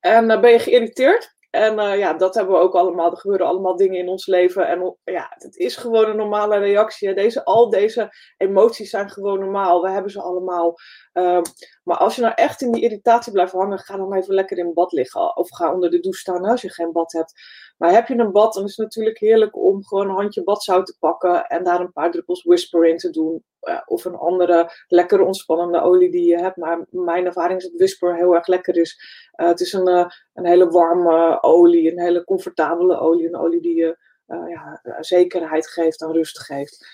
En 0.00 0.30
uh, 0.30 0.40
ben 0.40 0.50
je 0.50 0.58
geïrriteerd? 0.58 1.38
En 1.50 1.78
uh, 1.78 1.98
ja, 1.98 2.12
dat 2.12 2.34
hebben 2.34 2.54
we 2.54 2.60
ook 2.60 2.74
allemaal. 2.74 3.10
Er 3.10 3.16
gebeuren 3.16 3.46
allemaal 3.46 3.76
dingen 3.76 3.98
in 3.98 4.08
ons 4.08 4.26
leven. 4.26 4.68
En 4.68 4.96
ja, 5.04 5.26
het 5.38 5.56
is 5.56 5.76
gewoon 5.76 6.08
een 6.08 6.16
normale 6.16 6.58
reactie. 6.58 7.14
Deze, 7.14 7.44
al 7.44 7.70
deze 7.70 8.14
emoties 8.36 8.90
zijn 8.90 9.10
gewoon 9.10 9.38
normaal. 9.38 9.82
We 9.82 9.90
hebben 9.90 10.10
ze 10.10 10.22
allemaal. 10.22 10.78
Uh, 11.12 11.40
maar 11.84 11.96
als 11.96 12.16
je 12.16 12.22
nou 12.22 12.34
echt 12.34 12.62
in 12.62 12.72
die 12.72 12.82
irritatie 12.82 13.32
blijft 13.32 13.52
hangen, 13.52 13.78
ga 13.78 13.96
dan 13.96 14.14
even 14.14 14.34
lekker 14.34 14.58
in 14.58 14.74
bad 14.74 14.92
liggen. 14.92 15.36
Of 15.36 15.48
ga 15.50 15.72
onder 15.72 15.90
de 15.90 16.00
douche 16.00 16.20
staan 16.20 16.44
als 16.44 16.62
je 16.62 16.70
geen 16.70 16.92
bad 16.92 17.12
hebt. 17.12 17.32
Maar 17.80 17.92
heb 17.92 18.08
je 18.08 18.18
een 18.18 18.32
bad, 18.32 18.54
dan 18.54 18.64
is 18.64 18.76
het 18.76 18.86
natuurlijk 18.86 19.18
heerlijk 19.18 19.56
om 19.56 19.84
gewoon 19.84 20.08
een 20.08 20.14
handje 20.14 20.44
badzout 20.44 20.86
te 20.86 20.96
pakken. 20.98 21.46
En 21.46 21.64
daar 21.64 21.80
een 21.80 21.92
paar 21.92 22.10
druppels 22.10 22.42
Whisper 22.42 22.86
in 22.86 22.96
te 22.96 23.10
doen. 23.10 23.44
Uh, 23.62 23.80
of 23.86 24.04
een 24.04 24.16
andere 24.16 24.72
lekkere 24.88 25.24
ontspannende 25.24 25.82
olie 25.82 26.10
die 26.10 26.24
je 26.24 26.38
hebt. 26.38 26.56
Maar 26.56 26.86
mijn 26.90 27.26
ervaring 27.26 27.58
is 27.58 27.64
dat 27.64 27.76
Whisper 27.76 28.16
heel 28.16 28.34
erg 28.34 28.46
lekker 28.46 28.76
is. 28.76 29.00
Uh, 29.36 29.46
het 29.46 29.60
is 29.60 29.72
een, 29.72 29.88
uh, 29.88 30.06
een 30.34 30.46
hele 30.46 30.68
warme 30.68 31.42
olie, 31.42 31.92
een 31.92 32.00
hele 32.00 32.24
comfortabele 32.24 32.98
olie. 32.98 33.26
Een 33.26 33.36
olie 33.36 33.60
die 33.60 33.76
je 33.76 33.98
ja, 34.26 34.80
zekerheid 35.00 35.68
geeft 35.68 36.00
en 36.02 36.12
rust 36.12 36.40
geeft. 36.40 36.86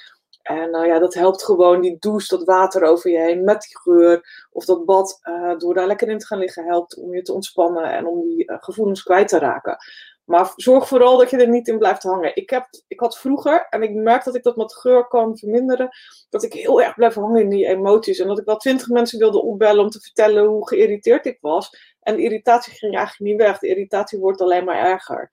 En 0.43 0.71
ja, 0.71 0.99
dat 0.99 1.15
helpt 1.15 1.45
gewoon, 1.45 1.81
die 1.81 1.97
douche, 1.99 2.37
dat 2.37 2.47
water 2.47 2.83
over 2.83 3.11
je 3.11 3.19
heen 3.19 3.45
met 3.45 3.61
die 3.61 3.79
geur. 3.79 4.47
Of 4.51 4.65
dat 4.65 4.85
bad, 4.85 5.21
door 5.59 5.75
daar 5.75 5.87
lekker 5.87 6.09
in 6.09 6.19
te 6.19 6.27
gaan 6.27 6.39
liggen, 6.39 6.65
helpt 6.65 6.97
om 6.97 7.15
je 7.15 7.23
te 7.23 7.33
ontspannen 7.33 7.85
en 7.85 8.07
om 8.07 8.23
die 8.23 8.45
gevoelens 8.47 9.03
kwijt 9.03 9.29
te 9.29 9.39
raken. 9.39 9.77
Maar 10.27 10.53
zorg 10.57 10.89
vooral 10.89 11.19
dat 11.19 11.31
je 11.31 11.37
er 11.37 11.49
niet 11.49 11.69
in 11.69 11.79
blijft 11.79 12.03
hangen. 12.03 12.37
Ik, 12.37 12.51
heb, 12.51 12.67
ik 12.87 13.01
had 13.01 13.19
vroeger, 13.19 13.67
en 13.71 13.83
ik 13.83 13.95
merk 13.95 14.25
dat 14.25 14.35
ik 14.35 14.43
dat 14.43 14.57
met 14.57 14.75
geur 14.75 15.09
kan 15.09 15.39
verminderen, 15.39 15.89
dat 16.31 16.43
ik 16.43 16.53
heel 16.53 16.83
erg 16.83 16.95
blijf 16.95 17.15
hangen 17.15 17.41
in 17.41 17.49
die 17.49 17.67
emoties. 17.67 18.19
En 18.19 18.29
dat 18.29 18.39
ik 18.39 18.45
wel 18.45 18.57
twintig 18.57 18.89
mensen 18.89 19.19
wilde 19.19 19.43
opbellen 19.43 19.85
om 19.85 19.91
te 19.91 20.01
vertellen 20.01 20.45
hoe 20.45 20.69
geïrriteerd 20.69 21.27
ik 21.27 21.39
was. 21.41 21.95
En 22.01 22.17
de 22.17 22.23
irritatie 22.23 22.73
ging 22.73 22.97
eigenlijk 22.97 23.31
niet 23.31 23.41
weg. 23.41 23.59
De 23.59 23.69
irritatie 23.69 24.19
wordt 24.19 24.41
alleen 24.41 24.65
maar 24.65 24.79
erger. 24.79 25.31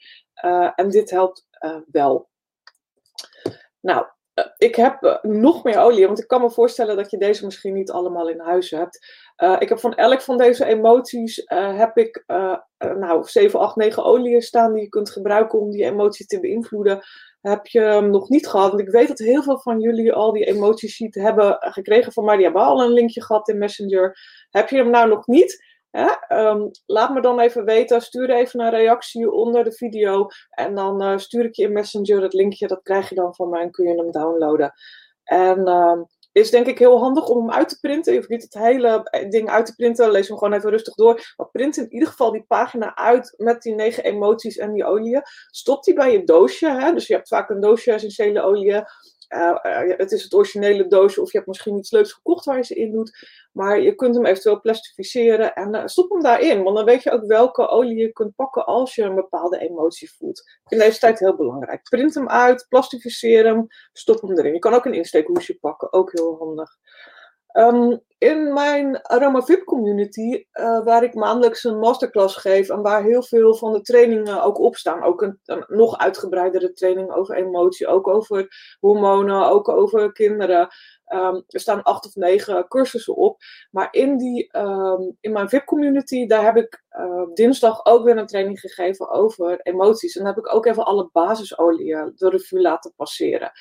en 0.76 0.90
dit 0.90 1.10
helpt 1.10 1.48
wel. 1.92 2.30
Nou, 3.80 4.06
eh, 4.06 4.10
ik 4.58 4.76
heb 4.76 5.04
eh, 5.04 5.16
nog 5.22 5.64
meer 5.64 5.80
olie, 5.80 6.06
want 6.06 6.20
ik 6.20 6.28
kan 6.28 6.42
me 6.42 6.52
voorstellen 6.52 6.96
dat 6.96 7.12
je 7.12 7.18
deze 7.18 7.46
misschien 7.46 7.74
niet 7.74 7.92
allemaal 7.92 8.30
in 8.30 8.40
huis 8.40 8.70
hebt. 8.72 9.22
Uh, 9.38 9.56
ik 9.60 9.70
heb 9.70 9.80
van 9.80 9.96
elk 9.96 10.22
van 10.22 10.38
deze 10.38 10.66
emoties 10.66 11.44
heb 11.48 11.98
ik 11.98 12.24
nou 12.78 13.28
7, 13.28 13.60
8, 13.60 13.76
9 13.76 14.04
oliën 14.04 14.42
staan 14.42 14.74
die 14.74 14.82
je 14.82 14.90
kunt 14.90 15.10
gebruiken 15.10 15.60
om 15.60 15.72
die 15.72 15.84
emoties 15.84 16.28
te 16.28 16.40
beïnvloeden. 16.40 17.02
Heb 17.42 17.68
je 17.68 17.80
hem 17.80 18.10
nog 18.10 18.30
niet 18.30 18.48
gehad? 18.48 18.70
Want 18.70 18.82
ik 18.82 18.90
weet 18.90 19.08
dat 19.08 19.18
heel 19.18 19.44
veel 19.44 19.60
van 19.60 19.80
jullie 19.80 20.14
al 20.14 20.32
die 20.32 20.46
emoties 20.46 21.08
hebben 21.10 21.58
gekregen 21.60 22.14
van 22.14 22.26
mij. 22.26 22.36
Die 22.36 22.46
hebben 22.46 22.64
al 22.64 22.84
een 22.84 22.94
linkje 22.94 23.24
gehad 23.24 23.50
in 23.50 23.58
Messenger. 23.58 24.18
Heb 24.50 24.70
je 24.70 24.78
hem 24.78 24.90
nou 24.90 25.10
nog 25.10 25.28
niet? 25.28 25.63
Um, 26.30 26.72
laat 26.86 27.14
me 27.14 27.22
dan 27.22 27.40
even 27.40 27.66
weten. 27.66 28.02
Stuur 28.02 28.30
even 28.30 28.60
een 28.60 28.70
reactie 28.70 29.32
onder 29.32 29.64
de 29.64 29.72
video. 29.72 30.28
En 30.50 30.76
dan 30.76 31.04
uh, 31.04 31.18
stuur 31.18 31.46
ik 31.46 31.56
je 31.56 31.64
in 31.64 31.74
Messenger 31.74 32.22
het 32.22 32.34
linkje. 32.34 32.68
Dat 32.68 32.82
krijg 32.84 33.10
je 33.10 33.16
dan 33.16 33.36
van 33.36 33.50
mij 33.50 33.62
en 33.62 33.72
kun 33.72 33.88
je 33.88 33.96
hem 33.96 34.12
downloaden. 34.12 34.74
En 35.24 35.68
um, 35.68 36.06
is 36.32 36.50
denk 36.50 36.68
ik 36.68 36.80
heel 36.80 37.00
handig 37.00 37.28
om 37.28 37.38
hem 37.38 37.52
uit 37.52 37.70
te 37.70 37.80
printen. 37.80 38.12
Je 38.12 38.18
hoeft 38.18 38.30
niet 38.30 38.44
het 38.44 38.54
hele 38.54 39.10
ding 39.30 39.50
uit 39.50 39.66
te 39.66 39.76
printen. 39.76 40.12
Lees 40.12 40.28
hem 40.28 40.38
gewoon 40.38 40.54
even 40.54 40.70
rustig 40.70 40.96
door. 40.96 41.34
Maar 41.38 41.50
print 41.52 41.78
in 41.78 41.94
ieder 41.94 42.08
geval 42.08 42.32
die 42.32 42.46
pagina 42.48 42.96
uit 42.96 43.34
met 43.38 43.62
die 43.62 43.76
negen 43.76 44.04
emoties 44.04 44.58
en 44.58 44.74
die 44.74 44.86
oliën. 44.86 45.22
Stop 45.52 45.84
die 45.84 45.94
bij 45.94 46.12
je 46.12 46.24
doosje. 46.24 46.70
Hè? 46.70 46.94
Dus 46.94 47.08
je 47.08 47.14
hebt 47.14 47.28
vaak 47.28 47.50
een 47.50 47.60
doosje 47.60 47.92
essentiële 47.92 48.42
oliën. 48.42 48.84
Uh, 49.34 49.58
uh, 49.64 49.98
het 49.98 50.12
is 50.12 50.24
het 50.24 50.34
originele 50.34 50.88
doosje 50.88 51.22
of 51.22 51.32
je 51.32 51.38
hebt 51.38 51.50
misschien 51.50 51.78
iets 51.78 51.92
leuks 51.92 52.14
gekocht 52.14 52.46
waar 52.46 52.58
je 52.58 52.64
ze 52.64 52.76
in 52.76 52.92
doet. 52.92 53.42
Maar 53.52 53.82
je 53.82 53.96
kunt 53.96 54.16
hem 54.16 54.26
eventueel 54.26 54.62
plastificeren 54.62 55.54
en 55.54 55.76
uh, 55.76 55.82
stop 55.86 56.10
hem 56.10 56.22
daarin. 56.22 56.64
Want 56.64 56.76
dan 56.76 56.86
weet 56.86 57.04
je 57.04 57.12
ook 57.12 57.26
welke 57.26 57.68
olie 57.68 57.98
je 57.98 58.12
kunt 58.12 58.36
pakken 58.36 58.66
als 58.66 58.96
je 58.96 59.04
een 59.04 59.16
bepaalde 59.16 59.58
emotie 59.58 60.14
voelt. 60.18 60.44
In 60.68 60.78
deze 60.78 61.00
tijd 61.00 61.20
heel 61.20 61.36
belangrijk. 61.36 61.84
Print 61.84 62.14
hem 62.14 62.30
uit, 62.30 62.66
plastificeer 62.70 63.46
hem, 63.46 63.68
stop 63.94 64.22
hem 64.22 64.38
erin. 64.38 64.54
Je 64.54 64.60
kan 64.60 64.74
ook 64.74 64.86
een 64.86 64.94
insteekhoesje 64.94 65.58
pakken, 65.60 65.94
ook 65.94 66.12
heel 66.12 66.38
handig. 66.38 66.70
Ehm, 67.54 67.98
in 68.18 68.54
mijn 68.54 69.02
Aroma 69.02 69.42
VIP 69.42 69.64
community, 69.64 70.46
uh, 70.54 70.84
waar 70.84 71.04
ik 71.04 71.14
maandelijks 71.14 71.64
een 71.64 71.80
masterclass 71.80 72.36
geef 72.36 72.70
en 72.70 72.82
waar 72.82 73.04
heel 73.04 73.24
veel 73.24 73.56
van 73.56 73.74
de 73.74 73.82
trainingen 73.82 74.44
ook 74.44 74.60
op 74.60 74.76
staan. 74.76 75.04
Ook 75.04 75.22
een, 75.22 75.40
nog 75.68 75.98
uitgebreidere 75.98 76.74
training 76.74 77.12
over 77.12 77.36
emotie, 77.36 77.88
ook 77.88 78.08
over 78.08 78.48
hormonen, 78.80 79.46
ook 79.46 79.70
over 79.70 80.12
kinderen. 80.12 80.68
Um, 81.14 81.44
er 81.48 81.60
staan 81.60 81.84
acht 81.84 82.06
of 82.06 82.16
negen 82.16 82.68
cursussen 82.68 83.16
op. 83.16 83.42
Maar 83.72 83.88
in, 83.92 84.18
die, 84.18 84.58
um, 84.58 85.18
in 85.20 85.32
mijn 85.32 85.50
VIP-community, 85.50 86.26
daar 86.26 86.44
heb 86.44 86.58
ik 86.58 86.84
uh, 86.92 87.24
dinsdag 87.34 87.86
ook 87.86 88.04
weer 88.04 88.18
een 88.18 88.28
training 88.28 88.60
gegeven 88.60 89.10
over 89.10 89.60
emoties. 89.62 90.16
En 90.16 90.24
dan 90.24 90.34
heb 90.34 90.46
ik 90.46 90.56
ook 90.56 90.66
even 90.66 90.86
alle 90.86 91.10
basisolieën 91.12 92.12
de 92.16 92.30
revue 92.30 92.62
laten 92.62 92.94
passeren. 92.96 93.52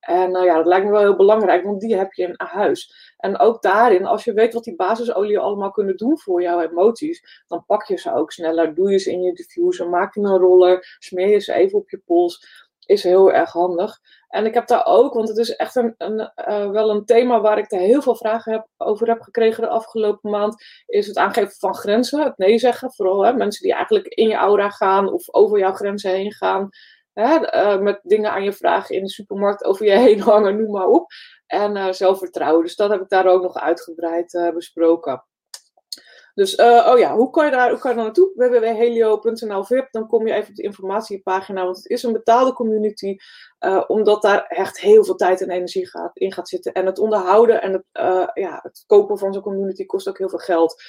En 0.00 0.36
uh, 0.36 0.44
ja, 0.44 0.56
dat 0.56 0.66
lijkt 0.66 0.84
me 0.84 0.90
wel 0.90 1.00
heel 1.00 1.16
belangrijk, 1.16 1.64
want 1.64 1.80
die 1.80 1.96
heb 1.96 2.12
je 2.12 2.22
in 2.22 2.34
huis. 2.36 3.14
En 3.16 3.38
ook 3.38 3.62
daarin, 3.62 4.06
als 4.06 4.24
je 4.24 4.32
weet 4.32 4.54
wat 4.54 4.64
die 4.64 4.76
basisolieën 4.76 5.40
allemaal 5.40 5.70
kunnen 5.70 5.96
doen 5.96 6.18
voor 6.18 6.42
jouw 6.42 6.60
emoties, 6.60 7.44
dan 7.46 7.64
pak 7.66 7.84
je 7.84 7.96
ze 7.96 8.14
ook 8.14 8.32
sneller. 8.32 8.74
Doe 8.74 8.90
je 8.90 8.98
ze 8.98 9.12
in 9.12 9.22
je 9.22 9.32
diffuser, 9.32 9.88
maak 9.88 10.14
je 10.14 10.20
een 10.20 10.38
roller, 10.38 10.96
smeer 10.98 11.28
je 11.28 11.38
ze 11.38 11.52
even 11.52 11.78
op 11.78 11.90
je 11.90 12.02
pols. 12.06 12.68
Is 12.86 13.02
heel 13.02 13.32
erg 13.32 13.52
handig. 13.52 13.98
En 14.28 14.46
ik 14.46 14.54
heb 14.54 14.66
daar 14.66 14.86
ook, 14.86 15.14
want 15.14 15.28
het 15.28 15.38
is 15.38 15.56
echt 15.56 15.76
een, 15.76 15.94
uh, 16.48 16.70
wel 16.70 16.90
een 16.90 17.04
thema 17.04 17.40
waar 17.40 17.58
ik 17.58 17.72
er 17.72 17.78
heel 17.78 18.02
veel 18.02 18.16
vragen 18.16 18.68
over 18.76 19.08
heb 19.08 19.20
gekregen 19.20 19.62
de 19.62 19.68
afgelopen 19.68 20.30
maand, 20.30 20.64
is 20.86 21.06
het 21.06 21.16
aangeven 21.16 21.52
van 21.58 21.74
grenzen, 21.74 22.22
het 22.22 22.38
nee 22.38 22.58
zeggen. 22.58 22.92
Vooral 22.92 23.24
hè, 23.24 23.32
mensen 23.32 23.62
die 23.62 23.74
eigenlijk 23.74 24.06
in 24.06 24.28
je 24.28 24.34
aura 24.34 24.70
gaan 24.70 25.12
of 25.12 25.34
over 25.34 25.58
jouw 25.58 25.72
grenzen 25.72 26.10
heen 26.10 26.32
gaan. 26.32 26.68
Uh, 27.20 27.78
met 27.78 28.00
dingen 28.02 28.30
aan 28.30 28.44
je 28.44 28.52
vragen 28.52 28.94
in 28.94 29.02
de 29.02 29.10
supermarkt 29.10 29.64
over 29.64 29.86
je 29.86 29.98
heen 29.98 30.20
hangen, 30.20 30.56
noem 30.56 30.70
maar 30.70 30.86
op. 30.86 31.06
En 31.46 31.76
uh, 31.76 31.92
zelfvertrouwen. 31.92 32.64
Dus 32.64 32.76
dat 32.76 32.90
heb 32.90 33.00
ik 33.00 33.08
daar 33.08 33.26
ook 33.26 33.42
nog 33.42 33.54
uitgebreid 33.54 34.50
besproken. 34.54 35.24
Dus, 36.34 36.58
uh, 36.58 36.88
oh 36.92 36.98
ja, 36.98 37.14
hoe 37.14 37.30
kan 37.30 37.44
je 37.44 37.50
daar, 37.50 37.70
hoe 37.70 37.78
kan 37.78 37.90
je 37.90 37.96
daar 37.96 38.04
naartoe? 38.04 38.32
www.helio.nl 38.34 39.64
VIP, 39.64 39.88
dan 39.90 40.06
kom 40.06 40.26
je 40.26 40.32
even 40.32 40.50
op 40.50 40.54
de 40.54 40.62
informatiepagina, 40.62 41.64
want 41.64 41.76
het 41.76 41.86
is 41.86 42.02
een 42.02 42.12
betaalde 42.12 42.52
community, 42.52 43.16
uh, 43.60 43.84
omdat 43.86 44.22
daar 44.22 44.46
echt 44.46 44.80
heel 44.80 45.04
veel 45.04 45.14
tijd 45.14 45.40
en 45.40 45.50
energie 45.50 45.88
gaat, 45.88 46.16
in 46.16 46.32
gaat 46.32 46.48
zitten. 46.48 46.72
En 46.72 46.86
het 46.86 46.98
onderhouden 46.98 47.62
en 47.62 47.72
het, 47.72 47.84
uh, 47.92 48.28
ja, 48.34 48.58
het 48.62 48.84
kopen 48.86 49.18
van 49.18 49.32
zo'n 49.32 49.42
community 49.42 49.86
kost 49.86 50.08
ook 50.08 50.18
heel 50.18 50.28
veel 50.28 50.38
geld. 50.38 50.82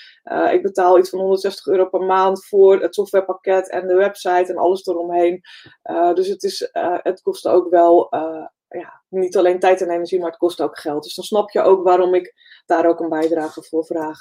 ik 0.52 0.62
betaal 0.62 1.00
iets 1.00 1.10
van 1.10 1.20
160 1.20 1.68
euro 1.68 1.86
per 1.86 2.02
maand 2.02 2.46
voor 2.46 2.82
het 2.82 2.96
softwarepakket 2.96 3.70
en 3.70 3.88
de 3.88 3.96
website 3.96 4.52
en 4.52 4.58
alles 4.58 4.86
eromheen. 4.86 5.42
dus 6.14 6.28
het, 6.28 6.44
is, 6.44 6.70
het 7.02 7.22
kost 7.22 7.48
ook 7.48 7.70
wel 7.70 8.10
ja, 8.68 9.02
niet 9.10 9.38
alleen 9.38 9.60
tijd 9.60 9.82
en 9.82 9.90
energie, 9.90 10.20
maar 10.20 10.30
het 10.30 10.40
kost 10.40 10.62
ook 10.62 10.80
geld. 10.80 11.04
Dus 11.04 11.16
dan 11.16 11.26
snap 11.26 11.52
je 11.52 11.62
ook 11.62 11.84
waarom 11.84 12.14
ik 12.14 12.34
daar 12.66 12.86
ook 12.86 13.00
een 13.00 13.10
bijdrage 13.10 13.64
voor 13.64 13.86
vraag. 13.86 14.18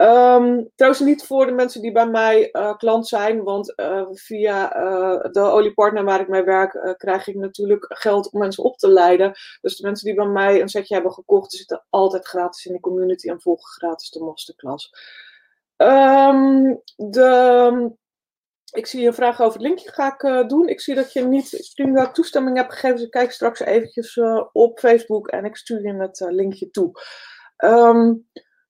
Um, 0.00 0.70
trouwens 0.74 1.02
niet 1.02 1.26
voor 1.26 1.46
de 1.46 1.52
mensen 1.52 1.82
die 1.82 1.92
bij 1.92 2.06
mij 2.06 2.48
uh, 2.52 2.76
klant 2.76 3.08
zijn, 3.08 3.42
want 3.42 3.72
uh, 3.76 4.06
via 4.12 4.76
uh, 4.76 5.20
de 5.32 5.40
oliepartner 5.40 6.04
waar 6.04 6.20
ik 6.20 6.28
mee 6.28 6.42
werk, 6.42 6.94
krijg 6.96 7.26
ik 7.26 7.34
natuurlijk 7.34 7.86
geld 7.88 8.30
om 8.30 8.40
mensen 8.40 8.64
op 8.64 8.78
te 8.78 8.88
leiden. 8.88 9.32
Dus 9.60 9.76
de 9.76 9.86
mensen 9.86 10.06
die 10.06 10.14
bij 10.14 10.26
mij 10.26 10.60
een 10.60 10.68
setje 10.68 10.94
hebben 10.94 11.12
gekocht, 11.12 11.52
zitten 11.52 11.84
altijd 11.90 12.26
gratis 12.26 12.66
in 12.66 12.72
de 12.72 12.80
community 12.80 13.28
en 13.28 13.40
volgen 13.40 13.68
gratis 13.68 14.10
de 14.10 14.20
masterclass. 14.20 14.90
Um, 15.76 16.82
de, 16.96 17.92
ik 18.72 18.86
zie 18.86 19.06
een 19.06 19.14
vraag 19.14 19.40
over 19.40 19.58
het 19.58 19.68
linkje, 19.68 19.92
ga 19.92 20.14
ik 20.18 20.48
doen. 20.48 20.68
Ik 20.68 20.80
zie 20.80 20.94
dat 20.94 21.12
je 21.12 21.24
niet 21.24 21.46
StreamYard 21.46 22.14
toestemming 22.14 22.56
hebt 22.56 22.72
gegeven, 22.72 22.96
dus 22.96 23.04
ik 23.04 23.10
kijk 23.10 23.32
straks 23.32 23.60
eventjes 23.60 24.20
op 24.52 24.78
Facebook 24.78 25.28
en 25.28 25.44
ik 25.44 25.56
stuur 25.56 25.82
je 25.82 25.94
het 25.94 26.24
linkje 26.28 26.70
toe. 26.70 26.90
Um, 27.64 28.28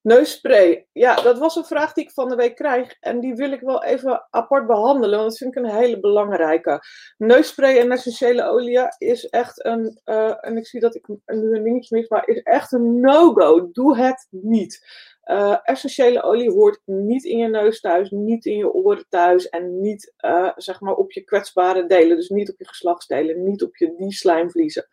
Neusspray. 0.09 0.87
Ja, 0.93 1.15
dat 1.15 1.39
was 1.39 1.57
een 1.57 1.65
vraag 1.65 1.93
die 1.93 2.05
ik 2.05 2.11
van 2.11 2.29
de 2.29 2.35
week 2.35 2.55
krijg. 2.55 2.97
En 3.01 3.21
die 3.21 3.35
wil 3.35 3.53
ik 3.53 3.61
wel 3.61 3.85
even 3.85 4.27
apart 4.31 4.67
behandelen. 4.67 5.19
Want 5.19 5.31
dat 5.31 5.39
vind 5.39 5.57
ik 5.57 5.63
een 5.63 5.71
hele 5.71 6.01
belangrijke. 6.01 6.81
Neusspray 7.17 7.79
en 7.79 7.91
essentiële 7.91 8.45
olie 8.45 8.81
is 8.99 9.25
echt 9.27 9.65
een. 9.65 10.01
Uh, 10.05 10.35
en 10.41 10.57
ik 10.57 10.67
zie 10.67 10.81
dat 10.81 10.95
ik 10.95 11.09
nu 11.09 11.21
een 11.25 11.63
dingetje 11.63 11.97
mis, 11.97 12.09
maar 12.09 12.29
is 12.29 12.43
echt 12.43 12.73
een 12.73 13.01
no-go. 13.01 13.71
Doe 13.73 13.97
het 13.97 14.27
niet. 14.31 14.87
Uh, 15.31 15.57
essentiële 15.63 16.23
olie 16.23 16.51
hoort 16.51 16.81
niet 16.85 17.25
in 17.25 17.39
je 17.39 17.49
neus 17.49 17.81
thuis, 17.81 18.11
niet 18.11 18.45
in 18.45 18.57
je 18.57 18.73
oren 18.73 19.07
thuis 19.09 19.49
en 19.49 19.81
niet 19.81 20.15
uh, 20.25 20.51
zeg 20.57 20.81
maar 20.81 20.95
op 20.95 21.13
je 21.13 21.21
kwetsbare 21.25 21.87
delen. 21.87 22.17
Dus 22.17 22.29
niet 22.29 22.51
op 22.51 22.59
je 22.59 22.69
geslachtsdelen, 22.69 23.45
niet 23.45 23.63
op 23.63 23.77
je 23.77 23.95
die 23.97 24.13
slijmvliezen. 24.13 24.89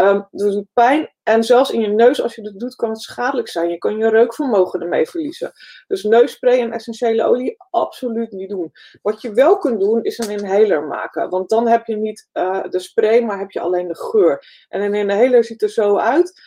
Um, 0.00 0.28
dat 0.30 0.52
doet 0.52 0.66
pijn 0.72 1.12
en 1.22 1.44
zelfs 1.44 1.70
in 1.70 1.80
je 1.80 1.88
neus, 1.88 2.22
als 2.22 2.34
je 2.34 2.42
dat 2.42 2.58
doet, 2.58 2.74
kan 2.74 2.90
het 2.90 3.00
schadelijk 3.00 3.48
zijn. 3.48 3.70
Je 3.70 3.78
kan 3.78 3.98
je 3.98 4.08
reukvermogen 4.08 4.80
ermee 4.80 5.06
verliezen. 5.06 5.52
Dus 5.86 6.02
neusspray 6.02 6.60
en 6.60 6.72
essentiële 6.72 7.24
olie 7.24 7.56
absoluut 7.70 8.32
niet 8.32 8.48
doen. 8.48 8.72
Wat 9.02 9.22
je 9.22 9.32
wel 9.32 9.58
kunt 9.58 9.80
doen, 9.80 10.02
is 10.02 10.18
een 10.18 10.30
inhaler 10.30 10.82
maken. 10.82 11.30
Want 11.30 11.48
dan 11.48 11.68
heb 11.68 11.86
je 11.86 11.96
niet 11.96 12.28
uh, 12.32 12.62
de 12.68 12.78
spray, 12.78 13.20
maar 13.20 13.38
heb 13.38 13.50
je 13.50 13.60
alleen 13.60 13.88
de 13.88 13.96
geur. 13.96 14.44
En 14.68 14.80
een 14.80 14.94
inhaler 14.94 15.44
ziet 15.44 15.62
er 15.62 15.70
zo 15.70 15.96
uit. 15.96 16.40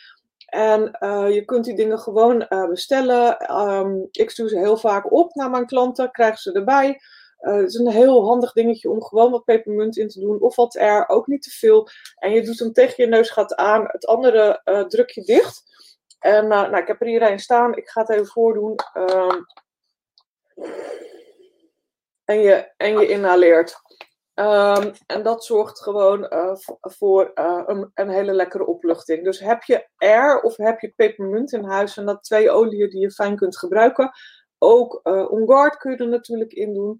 En 0.48 0.98
uh, 1.00 1.34
je 1.34 1.46
kunt 1.46 1.66
die 1.66 1.76
dingen 1.76 2.00
gewoon 2.00 2.46
uh, 2.50 2.68
bestellen. 2.68 3.58
Um, 3.60 4.08
ik 4.12 4.30
stuur 4.30 4.50
ze 4.50 4.58
heel 4.58 4.78
vaak 4.78 5.12
op 5.12 5.36
naar 5.36 5.50
mijn 5.50 5.66
klanten, 5.66 6.12
krijgen 6.12 6.38
ze 6.38 6.52
erbij. 6.52 7.02
Uh, 7.42 7.56
het 7.56 7.68
is 7.68 7.76
een 7.76 7.92
heel 7.92 8.26
handig 8.26 8.54
dingetje 8.54 8.90
om 8.90 9.04
gewoon 9.04 9.32
wat 9.32 9.44
pepermunt 9.44 9.98
in 9.98 10.08
te 10.08 10.20
doen. 10.20 10.42
Of 10.42 10.56
wat 10.56 10.76
er, 10.76 11.10
ook 11.10 11.28
niet 11.28 11.42
te 11.42 11.50
veel. 11.50 11.90
En 12.16 12.32
je 12.32 12.42
doet 12.42 12.60
hem 12.60 12.74
tegen 12.74 13.04
je 13.04 13.10
neus, 13.10 13.30
gaat 13.30 13.56
aan. 13.56 13.84
Het 13.88 14.06
andere 14.06 14.62
druk 14.88 15.10
je 15.10 15.22
dicht. 15.22 15.64
En 16.20 16.48
nou, 16.48 16.78
ik 16.78 16.88
heb 16.88 17.02
er 17.02 17.08
hier 17.08 17.22
een 17.22 17.40
staan. 17.40 17.76
Ik 17.76 17.90
ga 17.90 18.02
het 18.02 18.10
even 18.10 18.28
voordoen. 18.28 18.76
Um, 18.94 19.46
en, 22.26 22.40
je, 22.40 22.72
en 22.78 23.00
je 23.00 23.08
inhaleert. 23.08 23.82
Um, 24.40 24.92
en 25.06 25.24
dat 25.24 25.46
zorgt 25.46 25.82
gewoon 25.82 26.34
uh, 26.34 26.56
voor 26.82 27.32
uh, 27.36 27.64
een, 27.66 27.92
een, 27.94 28.10
hele 28.10 28.34
lekkere 28.34 28.66
opluchting. 28.66 29.24
Dus 29.24 29.40
heb 29.40 29.64
je 29.64 29.88
air 29.98 30.42
of 30.42 30.58
heb 30.58 30.80
je 30.80 30.94
pepermunt 30.96 31.54
in 31.54 31.64
huis, 31.64 31.98
en 31.98 32.06
dat 32.06 32.24
twee 32.24 32.52
oliën 32.52 32.90
die 32.90 33.00
je 33.00 33.12
fijn 33.12 33.36
kunt 33.36 33.58
gebruiken. 33.58 34.12
Ook 34.58 35.00
uh, 35.04 35.32
On 35.32 35.48
Guard 35.48 35.78
kun 35.78 35.92
je 35.92 35.98
er 35.98 36.08
natuurlijk 36.08 36.54
in 36.54 36.74
doen. 36.74 36.98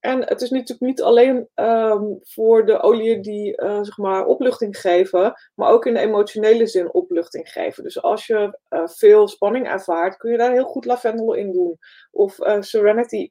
En 0.00 0.24
het 0.24 0.40
is 0.40 0.50
natuurlijk 0.50 0.80
niet 0.80 1.02
alleen 1.02 1.48
um, 1.54 2.18
voor 2.22 2.66
de 2.66 2.80
oliën 2.80 3.22
die 3.22 3.54
zeg 3.62 3.96
maar 3.96 4.26
opluchting 4.26 4.80
geven, 4.80 5.34
maar 5.54 5.70
ook 5.70 5.86
in 5.86 5.94
de 5.94 6.00
emotionele 6.00 6.66
zin 6.66 6.92
opluchting 6.92 7.48
geven. 7.48 7.82
Dus 7.82 8.02
als 8.02 8.26
je 8.26 8.58
veel 8.84 9.28
spanning 9.28 9.68
ervaart, 9.68 10.16
kun 10.16 10.30
je 10.30 10.38
daar 10.38 10.52
heel 10.52 10.64
goed 10.64 10.84
lavendel 10.84 11.34
in 11.34 11.52
doen. 11.52 11.78
Of 12.10 12.38
Serenity 12.60 13.30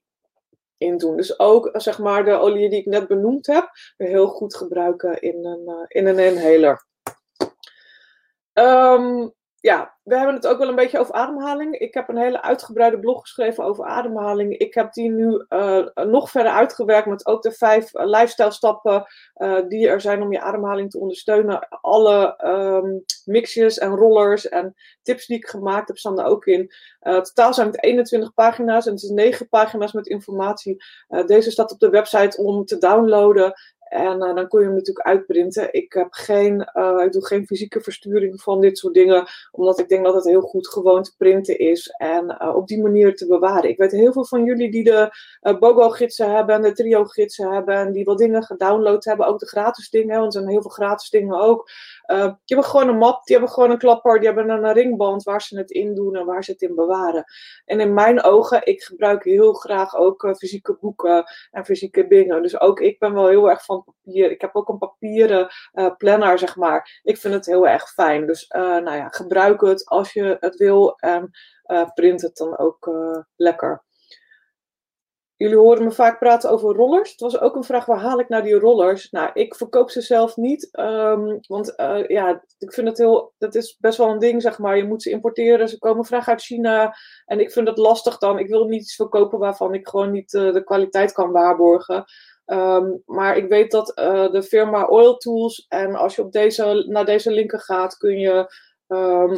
in 0.78 0.98
doen. 0.98 1.18
Dus 1.18 1.40
ook 1.40 1.70
zeg 1.74 2.00
maar 2.00 2.26
de 2.26 2.40
olie 2.40 2.70
die 2.70 2.80
ik 2.80 2.86
net 2.86 3.08
benoemd 3.08 3.48
heb, 3.48 3.70
heel 3.98 4.28
goed 4.28 4.56
gebruiken 4.56 5.22
in 5.22 5.46
een, 5.46 5.64
uh, 5.66 5.86
in 5.88 6.08
een 6.08 6.20
inhaler. 6.20 6.86
Um, 8.54 9.34
ja, 9.60 9.96
we 10.04 10.16
hebben 10.16 10.36
het 10.36 10.48
ook 10.48 10.58
wel 10.58 10.68
een 10.68 10.76
beetje 10.76 11.00
over 11.00 11.14
ademhaling. 11.14 11.78
Ik 11.78 11.94
heb 11.94 12.10
een 12.10 12.18
hele 12.18 12.42
uitgebreide 12.42 13.00
blog 13.00 13.22
geschreven 13.22 13.64
over 13.64 13.86
ademhaling. 13.86 14.58
Ik 14.58 14.74
heb 14.74 14.94
die 14.94 15.10
nu 15.10 15.46
uh, 15.50 15.88
nog 15.94 16.32
verder 16.32 16.52
uitgewerkt 16.52 17.08
met 17.08 17.26
ook 17.26 17.42
de 17.42 17.52
vijf 17.52 17.94
uh, 17.94 18.06
lifestyle 18.06 18.52
stappen 18.52 19.06
uh, 19.36 19.68
die 19.68 19.88
er 19.88 20.02
zijn 20.02 20.22
om 20.22 20.32
je 20.32 20.42
ademhaling 20.42 20.90
te 20.90 21.00
ondersteunen. 21.00 21.68
Alle 21.70 22.46
um, 22.46 23.04
mixjes 23.26 23.78
en 23.78 23.96
rollers 23.96 24.50
en 24.50 24.76
tips 25.02 25.26
die 25.26 25.38
ik 25.38 25.48
gemaakt 25.48 25.88
heb 25.88 25.98
staan 25.98 26.20
er 26.20 26.26
ook 26.26 26.46
in. 26.46 26.72
totaal 27.00 27.54
zijn 27.54 27.68
het 27.68 27.84
21 27.84 28.34
pagina's 28.34 28.86
en 28.86 28.94
het 28.94 29.04
is 29.04 29.10
9 29.10 29.50
pagina's 29.50 29.94
met 29.94 30.08
informatie. 30.08 30.84
deze 31.26 31.52
staat 31.52 31.72
op 31.72 31.80
de 31.80 31.90
website 31.90 32.38
om 32.38 32.66
te 32.66 32.78
downloaden. 32.78 33.54
En 33.90 34.24
uh, 34.24 34.36
dan 34.36 34.48
kun 34.48 34.60
je 34.60 34.66
hem 34.66 34.76
natuurlijk 34.76 35.08
uitprinten. 35.08 35.74
Ik, 35.74 35.94
heb 35.94 36.08
geen, 36.10 36.70
uh, 36.74 37.04
ik 37.06 37.12
doe 37.12 37.26
geen 37.26 37.46
fysieke 37.46 37.82
versturing 37.82 38.42
van 38.42 38.62
dit 38.62 38.78
soort 38.78 38.94
dingen, 38.94 39.28
omdat 39.52 39.80
ik 39.80 39.90
denk 39.90 40.06
dat 40.06 40.16
het 40.16 40.24
heel 40.24 40.42
goed 40.42 40.68
gewoon 40.68 41.04
te 41.04 41.16
printen 41.18 41.60
is 41.60 41.88
en 41.88 42.38
uh, 42.42 42.56
op 42.56 42.68
die 42.68 42.82
manier 42.82 43.16
te 43.16 43.28
bewaren. 43.28 43.70
Ik 43.70 43.78
weet 43.78 43.92
heel 43.92 44.12
veel 44.12 44.26
van 44.26 44.44
jullie 44.44 44.72
die 44.72 44.84
de 44.84 45.10
BOGO-gidsen 45.60 46.36
hebben 46.36 46.56
en 46.56 46.62
de 46.62 46.72
Trio-gidsen 46.72 47.52
hebben 47.52 47.76
en 47.76 47.92
die 47.92 48.06
wel 48.06 48.16
dingen 48.16 48.44
gedownload 48.44 49.04
hebben, 49.04 49.28
ook 49.28 49.40
de 49.40 49.48
gratis 49.48 49.90
dingen, 49.90 50.20
want 50.20 50.36
er 50.36 50.42
zijn 50.42 50.52
heel 50.52 50.62
veel 50.62 50.72
gratis 50.72 51.10
dingen 51.10 51.40
ook. 51.40 51.70
Uh, 52.08 52.24
die 52.24 52.56
hebben 52.56 52.66
gewoon 52.66 52.88
een 52.88 52.98
map, 52.98 53.26
die 53.26 53.36
hebben 53.36 53.54
gewoon 53.54 53.72
een 53.72 53.78
klapper, 53.78 54.20
die 54.20 54.28
hebben 54.28 54.50
een 54.50 54.74
ringband 54.74 55.24
waar 55.24 55.42
ze 55.42 55.58
het 55.58 55.72
in 55.72 55.96
doen 55.96 56.16
en 56.16 56.26
waar 56.26 56.44
ze 56.44 56.52
het 56.52 56.62
in 56.62 56.76
bewaren. 56.76 57.24
En 57.66 57.80
in 57.80 57.94
mijn 57.94 58.24
ogen, 58.24 58.66
ik 58.66 58.84
gebruik 58.84 59.24
heel 59.24 59.54
graag 59.54 59.96
ook 59.96 60.24
uh, 60.24 60.34
fysieke 60.34 60.78
boeken 60.82 61.24
en 61.52 61.66
fysieke 61.66 62.08
dingen. 62.08 62.42
Dus 62.42 62.60
ook 62.60 62.80
ik 62.80 63.00
ben 63.00 63.14
wel 63.14 63.28
heel 63.28 63.50
erg 63.50 63.66
van 63.66 63.84
papier. 63.84 64.32
Ik 64.32 64.42
heb 64.42 64.56
ook 64.56 64.70
een 64.70 64.78
papieren 64.78 65.48
uh, 65.74 65.96
planner, 65.98 66.40
zeg 66.40 66.56
maar. 66.56 67.02
Ik 67.04 67.18
vind 67.18 67.34
het 67.34 67.46
heel 67.46 67.68
erg 67.68 67.90
fijn. 67.90 68.28
Dus 68.28 68.48
nou 68.48 68.96
ja, 68.96 69.10
gebruik 69.10 69.62
het 69.62 69.86
als 69.86 70.14
je 70.14 70.38
het 70.40 70.56
wil 70.56 70.96
en 70.96 71.30
print 71.94 72.22
het 72.22 72.36
dan 72.36 72.58
ook 72.58 72.92
lekker. 73.36 73.86
Jullie 75.38 75.58
horen 75.58 75.84
me 75.84 75.92
vaak 75.92 76.20
praten 76.20 76.50
over 76.50 76.76
rollers. 76.76 77.12
Het 77.12 77.20
was 77.20 77.40
ook 77.40 77.56
een 77.56 77.64
vraag, 77.64 77.86
waar 77.86 78.00
haal 78.00 78.20
ik 78.20 78.30
nou 78.30 78.44
die 78.44 78.60
rollers? 78.60 79.12
Nou, 79.12 79.30
ik 79.34 79.56
verkoop 79.56 79.90
ze 79.90 80.02
zelf 80.02 80.36
niet. 80.36 80.70
Ehm, 80.72 81.38
want 81.48 81.74
uh, 81.78 82.08
ja, 82.08 82.44
ik 82.58 82.74
vind 82.74 82.88
het 82.88 82.98
heel, 82.98 83.34
dat 83.38 83.56
is 83.56 83.78
best 83.80 83.98
wel 83.98 84.10
een 84.10 84.20
ding, 84.20 84.42
zeg 84.42 84.60
maar. 84.60 84.78
Je 84.78 84.84
moet 84.84 85.02
ze 85.02 85.10
importeren, 85.10 85.70
ze 85.70 85.80
komen 85.80 86.06
graag 86.06 86.28
uit 86.28 86.42
China. 86.42 86.96
En 87.26 87.40
ik 87.40 87.52
vind 87.52 87.66
dat 87.66 87.78
lastig 87.78 88.18
dan. 88.18 88.40
Ik 88.40 88.48
wil 88.48 88.66
niet 88.66 88.82
iets 88.82 88.96
verkopen 88.96 89.40
waarvan 89.40 89.74
ik 89.74 89.88
gewoon 89.88 90.12
niet 90.12 90.34
uh, 90.34 90.54
de 90.54 90.64
kwaliteit 90.64 91.12
kan 91.12 91.32
waarborgen. 91.32 92.06
Um, 92.46 93.02
maar 93.06 93.38
ik 93.38 93.50
weet 93.50 93.72
dat 93.72 94.00
uh, 94.00 94.32
de 94.32 94.44
firma 94.44 94.86
Oil 94.86 95.18
Tools, 95.18 95.66
en 95.68 95.96
als 95.96 96.16
je 96.16 96.22
op 96.22 96.32
deze, 96.32 96.86
naar 96.88 97.06
deze 97.06 97.32
linker 97.32 97.60
gaat, 97.60 97.98
kun 97.98 98.20
je 98.20 98.54
um, 98.88 99.38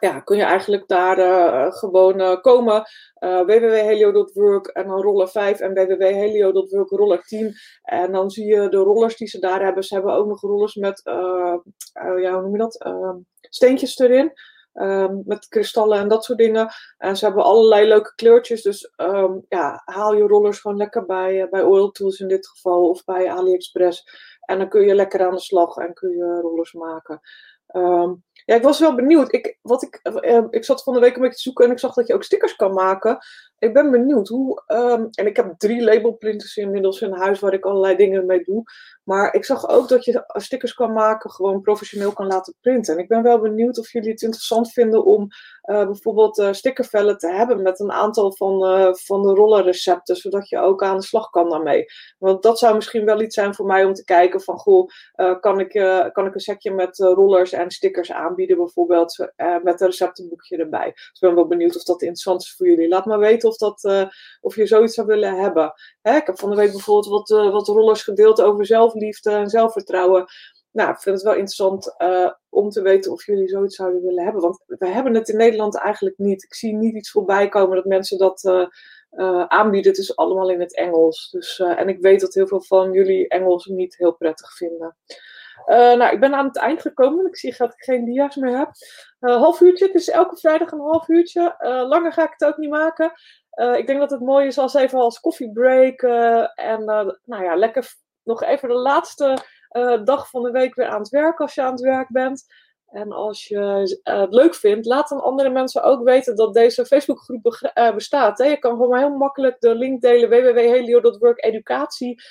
ja, 0.00 0.20
kun 0.20 0.36
je 0.36 0.42
eigenlijk 0.42 0.88
daar 0.88 1.18
uh, 1.18 1.72
gewoon 1.72 2.20
uh, 2.20 2.40
komen. 2.40 2.82
Uh, 3.18 3.40
www.helio.work 3.40 4.66
en 4.66 4.86
dan 4.86 5.02
roller 5.02 5.28
5 5.28 5.60
en 5.60 5.74
www.helio.work 5.74 6.90
roller 6.90 7.22
10. 7.22 7.54
En 7.82 8.12
dan 8.12 8.30
zie 8.30 8.46
je 8.46 8.68
de 8.68 8.76
rollers 8.76 9.16
die 9.16 9.28
ze 9.28 9.38
daar 9.38 9.62
hebben. 9.62 9.84
Ze 9.84 9.94
hebben 9.94 10.14
ook 10.14 10.26
nog 10.26 10.40
rollers 10.40 10.74
met, 10.74 11.00
ja, 12.20 12.32
hoe 12.32 12.40
noem 12.42 12.52
je 12.52 12.58
dat? 12.58 12.82
Ehm, 12.82 13.16
steentjes 13.40 13.98
erin. 13.98 14.32
Um, 14.74 15.22
met 15.26 15.48
kristallen 15.48 15.98
en 15.98 16.08
dat 16.08 16.24
soort 16.24 16.38
dingen. 16.38 16.68
En 16.98 17.16
ze 17.16 17.24
hebben 17.24 17.44
allerlei 17.44 17.88
leuke 17.88 18.14
kleurtjes. 18.14 18.62
Dus 18.62 18.92
um, 18.96 19.44
ja, 19.48 19.82
haal 19.84 20.14
je 20.14 20.26
rollers 20.26 20.60
gewoon 20.60 20.76
lekker 20.76 21.06
bij, 21.06 21.48
bij 21.50 21.62
Oil 21.62 21.90
Tools 21.90 22.20
in 22.20 22.28
dit 22.28 22.48
geval. 22.48 22.88
Of 22.88 23.04
bij 23.04 23.30
AliExpress. 23.30 24.04
En 24.40 24.58
dan 24.58 24.68
kun 24.68 24.86
je 24.86 24.94
lekker 24.94 25.26
aan 25.26 25.34
de 25.34 25.40
slag 25.40 25.76
en 25.76 25.94
kun 25.94 26.10
je 26.10 26.40
rollers 26.40 26.72
maken. 26.72 27.20
Um, 27.76 28.24
ja, 28.44 28.54
ik 28.54 28.62
was 28.62 28.78
wel 28.78 28.94
benieuwd. 28.94 29.32
Ik, 29.32 29.58
wat 29.62 29.82
ik, 29.82 30.00
uh, 30.02 30.44
ik 30.50 30.64
zat 30.64 30.82
van 30.82 30.94
de 30.94 31.00
week 31.00 31.14
een 31.14 31.20
beetje 31.20 31.36
te 31.36 31.42
zoeken 31.42 31.64
en 31.64 31.70
ik 31.70 31.78
zag 31.78 31.94
dat 31.94 32.06
je 32.06 32.14
ook 32.14 32.24
stickers 32.24 32.56
kan 32.56 32.72
maken. 32.72 33.18
Ik 33.60 33.72
ben 33.72 33.90
benieuwd 33.90 34.28
hoe. 34.28 34.62
Um, 34.66 35.08
en 35.10 35.26
ik 35.26 35.36
heb 35.36 35.54
drie 35.58 35.82
labelprinters 35.82 36.56
inmiddels 36.56 37.00
in 37.00 37.12
huis 37.12 37.40
waar 37.40 37.52
ik 37.52 37.64
allerlei 37.64 37.96
dingen 37.96 38.26
mee 38.26 38.44
doe. 38.44 38.62
Maar 39.04 39.34
ik 39.34 39.44
zag 39.44 39.68
ook 39.68 39.88
dat 39.88 40.04
je 40.04 40.24
stickers 40.26 40.74
kan 40.74 40.92
maken, 40.92 41.30
gewoon 41.30 41.60
professioneel 41.60 42.12
kan 42.12 42.26
laten 42.26 42.54
printen. 42.60 42.94
En 42.94 43.00
ik 43.00 43.08
ben 43.08 43.22
wel 43.22 43.40
benieuwd 43.40 43.78
of 43.78 43.92
jullie 43.92 44.10
het 44.10 44.22
interessant 44.22 44.72
vinden 44.72 45.04
om 45.04 45.28
uh, 45.70 45.84
bijvoorbeeld 45.84 46.38
uh, 46.38 46.52
stickervellen 46.52 47.18
te 47.18 47.28
hebben 47.28 47.62
met 47.62 47.80
een 47.80 47.92
aantal 47.92 48.36
van, 48.36 48.64
uh, 48.64 48.94
van 48.94 49.22
de 49.22 49.32
rollerrecepten, 49.32 50.16
zodat 50.16 50.48
je 50.48 50.58
ook 50.58 50.82
aan 50.82 50.96
de 50.96 51.02
slag 51.02 51.30
kan 51.30 51.50
daarmee. 51.50 51.84
Want 52.18 52.42
dat 52.42 52.58
zou 52.58 52.74
misschien 52.74 53.04
wel 53.04 53.20
iets 53.20 53.34
zijn 53.34 53.54
voor 53.54 53.66
mij 53.66 53.84
om 53.84 53.94
te 53.94 54.04
kijken 54.04 54.40
van, 54.40 54.58
goh, 54.58 54.88
kan, 55.40 55.60
ik, 55.60 55.70
kan 56.12 56.26
ik 56.26 56.34
een 56.34 56.40
setje 56.40 56.70
met 56.70 56.98
rollers 56.98 57.52
en 57.52 57.70
stickers 57.70 58.12
aanbieden 58.12 58.56
bijvoorbeeld, 58.56 59.30
met 59.62 59.80
een 59.80 59.86
receptenboekje 59.86 60.56
erbij. 60.56 60.92
Dus 60.94 61.06
ik 61.12 61.20
ben 61.20 61.34
wel 61.34 61.46
benieuwd 61.46 61.76
of 61.76 61.82
dat 61.82 62.02
interessant 62.02 62.42
is 62.42 62.54
voor 62.56 62.66
jullie. 62.66 62.88
Laat 62.88 63.04
maar 63.04 63.18
weten 63.18 63.49
of, 63.50 63.56
dat, 63.56 64.08
of 64.40 64.56
je 64.56 64.66
zoiets 64.66 64.94
zou 64.94 65.06
willen 65.06 65.40
hebben. 65.40 65.72
Hè, 66.02 66.16
ik 66.16 66.26
heb 66.26 66.38
van 66.38 66.50
de 66.50 66.56
week 66.56 66.72
bijvoorbeeld 66.72 67.28
wat, 67.28 67.52
wat 67.52 67.68
rollers 67.68 68.02
gedeeld 68.02 68.42
over 68.42 68.66
zelfliefde 68.66 69.30
en 69.30 69.48
zelfvertrouwen 69.48 70.26
nou, 70.72 70.90
ik 70.90 71.00
vind 71.00 71.14
het 71.16 71.24
wel 71.24 71.34
interessant 71.34 71.94
uh, 71.98 72.30
om 72.48 72.70
te 72.70 72.82
weten 72.82 73.12
of 73.12 73.26
jullie 73.26 73.48
zoiets 73.48 73.76
zouden 73.76 74.02
willen 74.02 74.24
hebben. 74.24 74.42
Want 74.42 74.62
we 74.66 74.88
hebben 74.88 75.14
het 75.14 75.28
in 75.28 75.36
Nederland 75.36 75.78
eigenlijk 75.78 76.18
niet. 76.18 76.42
Ik 76.42 76.54
zie 76.54 76.74
niet 76.74 76.94
iets 76.94 77.10
voorbij 77.10 77.48
komen 77.48 77.76
dat 77.76 77.84
mensen 77.84 78.18
dat 78.18 78.68
aanbieden. 79.48 79.90
Het 79.90 80.00
is 80.00 80.16
allemaal 80.16 80.50
in 80.50 80.60
het 80.60 80.76
Engels. 80.76 81.30
Dus, 81.30 81.58
en 81.58 81.88
ik 81.88 82.00
weet 82.00 82.20
dat 82.20 82.34
heel 82.34 82.46
veel 82.46 82.62
van 82.62 82.92
jullie 82.92 83.28
Engels 83.28 83.66
niet 83.66 83.96
heel 83.96 84.12
prettig 84.12 84.56
vinden. 84.56 84.96
nou, 85.66 86.12
ik 86.12 86.20
ben 86.20 86.34
aan 86.34 86.46
het 86.46 86.56
eind 86.56 86.80
gekomen. 86.80 87.26
Ik 87.26 87.36
zie 87.36 87.54
dat 87.58 87.72
ik 87.72 87.82
geen 87.82 88.04
dia's 88.04 88.36
meer 88.36 88.58
heb. 88.58 88.70
half 89.18 89.60
uurtje. 89.60 89.86
Het 89.86 89.94
is 89.94 90.10
elke 90.10 90.36
vrijdag 90.36 90.72
een 90.72 90.80
half 90.80 91.08
uurtje. 91.08 91.54
langer 91.88 92.12
ga 92.12 92.24
ik 92.24 92.34
het 92.36 92.48
ook 92.48 92.56
niet 92.56 92.70
maken. 92.70 93.12
Ik 93.50 93.86
denk 93.86 93.98
dat 93.98 94.10
het 94.10 94.20
mooi 94.20 94.46
is 94.46 94.58
als 94.58 94.74
even 94.74 94.98
als 94.98 95.20
koffiebreak. 95.20 96.02
en 96.54 96.84
nou 97.24 97.44
ja, 97.44 97.56
lekker 97.56 97.94
nog 98.22 98.42
even 98.42 98.68
de 98.68 98.74
laatste 98.74 99.38
dag 100.04 100.28
van 100.28 100.42
de 100.42 100.50
week 100.50 100.74
weer 100.74 100.86
aan 100.86 101.00
het 101.00 101.08
werk 101.08 101.40
als 101.40 101.54
je 101.54 101.62
aan 101.62 101.72
het 101.72 101.80
werk 101.80 102.08
bent. 102.08 102.44
En 102.86 103.12
als 103.12 103.46
je 103.46 103.98
het 104.02 104.32
leuk 104.34 104.54
vindt, 104.54 104.86
laat 104.86 105.08
dan 105.08 105.22
andere 105.22 105.50
mensen 105.50 105.82
ook 105.82 106.04
weten 106.04 106.36
dat 106.36 106.54
deze 106.54 106.86
Facebookgroep 106.86 107.42
be 107.42 107.92
bestaat. 107.94 108.38
Hè. 108.38 108.44
Je 108.44 108.58
kan 108.58 108.70
gewoon 108.70 108.98
heel 108.98 109.16
makkelijk 109.16 109.60
de 109.60 109.74
link 109.74 110.00
delen 110.00 110.28
www.helio.work 110.28 111.44
educatie. 111.44 112.22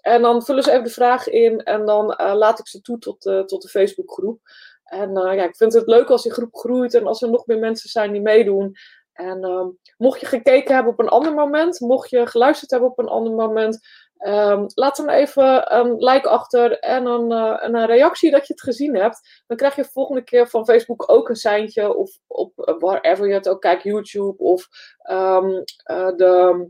En 0.00 0.22
dan 0.22 0.42
vullen 0.42 0.62
ze 0.62 0.70
even 0.70 0.84
de 0.84 0.90
vraag 0.90 1.28
in 1.28 1.62
en 1.62 1.86
dan 1.86 2.06
laat 2.16 2.58
ik 2.58 2.68
ze 2.68 2.80
toe 2.80 2.98
tot, 2.98 3.20
tot 3.20 3.62
de 3.62 3.68
Facebookgroep. 3.68 4.40
En 4.84 5.12
ja, 5.12 5.42
ik 5.44 5.56
vind 5.56 5.72
het 5.72 5.86
leuk 5.86 6.10
als 6.10 6.22
die 6.22 6.32
groep 6.32 6.54
groeit 6.54 6.94
en 6.94 7.06
als 7.06 7.22
er 7.22 7.30
nog 7.30 7.46
meer 7.46 7.58
mensen 7.58 7.90
zijn 7.90 8.12
die 8.12 8.20
meedoen. 8.20 8.76
En 9.20 9.46
uh, 9.46 9.66
mocht 9.96 10.20
je 10.20 10.26
gekeken 10.26 10.74
hebben 10.74 10.92
op 10.92 10.98
een 10.98 11.08
ander 11.08 11.34
moment, 11.34 11.80
mocht 11.80 12.10
je 12.10 12.26
geluisterd 12.26 12.70
hebben 12.70 12.90
op 12.90 12.98
een 12.98 13.08
ander 13.08 13.32
moment, 13.32 13.78
Um, 14.20 14.66
laat 14.74 14.96
dan 14.96 15.08
even 15.08 15.74
een 15.74 15.96
like 15.96 16.28
achter 16.28 16.78
en 16.78 17.06
een, 17.06 17.30
uh, 17.30 17.56
een, 17.58 17.86
reactie 17.86 18.30
dat 18.30 18.46
je 18.46 18.52
het 18.52 18.62
gezien 18.62 18.96
hebt. 18.96 19.42
Dan 19.46 19.56
krijg 19.56 19.76
je 19.76 19.84
volgende 19.84 20.22
keer 20.22 20.48
van 20.48 20.64
Facebook 20.64 21.10
ook 21.10 21.28
een 21.28 21.36
seintje. 21.36 21.96
Of 21.96 22.18
op 22.26 22.52
uh, 22.56 22.78
wherever 22.78 23.28
je 23.28 23.34
het 23.34 23.48
ook 23.48 23.60
kijkt, 23.60 23.82
YouTube 23.82 24.38
of 24.38 24.68
um, 25.10 25.50
uh, 25.90 26.16
de, 26.16 26.68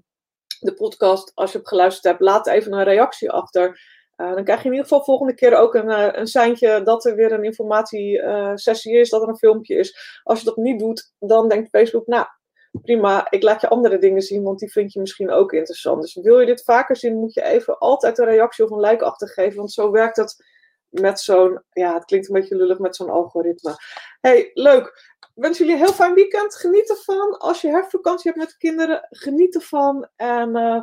de 0.60 0.74
podcast. 0.74 1.32
Als 1.34 1.52
je 1.52 1.58
het 1.58 1.68
geluisterd 1.68 2.04
hebt, 2.04 2.20
laat 2.20 2.46
even 2.46 2.72
een 2.72 2.84
reactie 2.84 3.30
achter. 3.30 3.80
dan 4.16 4.44
krijg 4.44 4.58
je 4.58 4.64
in 4.64 4.74
ieder 4.74 4.88
geval 4.88 5.04
volgende 5.04 5.34
keer 5.34 5.56
ook 5.56 5.74
een, 5.74 6.18
een 6.18 6.26
seintje 6.26 6.82
dat 6.82 7.04
er 7.04 7.14
weer 7.14 7.32
een 7.32 7.44
informatiesessie 7.44 8.98
is, 8.98 9.10
dat 9.10 9.22
er 9.22 9.28
een 9.28 9.36
filmpje 9.36 9.74
is. 9.74 10.20
Als 10.22 10.38
je 10.38 10.44
dat 10.44 10.56
niet 10.56 10.78
doet, 10.78 11.12
dan 11.18 11.48
denkt 11.48 11.68
Facebook, 11.68 12.06
nou, 12.06 12.26
prima, 12.70 13.30
ik 13.30 13.42
laat 13.42 13.60
je 13.60 13.68
andere 13.68 13.98
dingen 13.98 14.22
zien, 14.22 14.42
want 14.42 14.58
die 14.58 14.70
vind 14.70 14.92
je 14.92 15.00
misschien 15.00 15.30
ook 15.30 15.52
interessant. 15.52 16.02
Dus 16.02 16.14
wil 16.14 16.40
je 16.40 16.46
dit 16.46 16.64
vaker 16.64 16.96
zien, 16.96 17.16
moet 17.16 17.34
je 17.34 17.42
even 17.42 17.78
altijd 17.78 18.18
een 18.18 18.24
reactie 18.24 18.64
of 18.64 18.70
een 18.70 18.80
like 18.80 19.04
achtergeven, 19.04 19.56
want 19.56 19.72
zo 19.72 19.90
werkt 19.90 20.16
het 20.16 20.44
met 20.88 21.20
zo'n, 21.20 21.62
ja, 21.70 21.94
het 21.94 22.04
klinkt 22.04 22.28
een 22.28 22.40
beetje 22.40 22.56
lullig 22.56 22.78
met 22.78 22.96
zo'n 22.96 23.10
algoritme. 23.10 23.74
Hey, 24.20 24.50
leuk. 24.54 25.18
Wens 25.34 25.58
jullie 25.58 25.72
een 25.72 25.78
heel 25.78 25.92
fijn 25.92 26.14
weekend. 26.14 26.54
Geniet 26.54 26.90
ervan. 26.90 27.38
Als 27.38 27.60
je 27.60 27.68
herfstvakantie 27.68 28.30
hebt 28.30 28.44
met 28.44 28.56
kinderen, 28.56 29.06
geniet 29.10 29.54
ervan. 29.54 30.08
En 30.16 30.56
uh, 30.56 30.82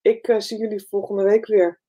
ik 0.00 0.28
uh, 0.28 0.40
zie 0.40 0.58
jullie 0.58 0.86
volgende 0.88 1.22
week 1.22 1.46
weer. 1.46 1.80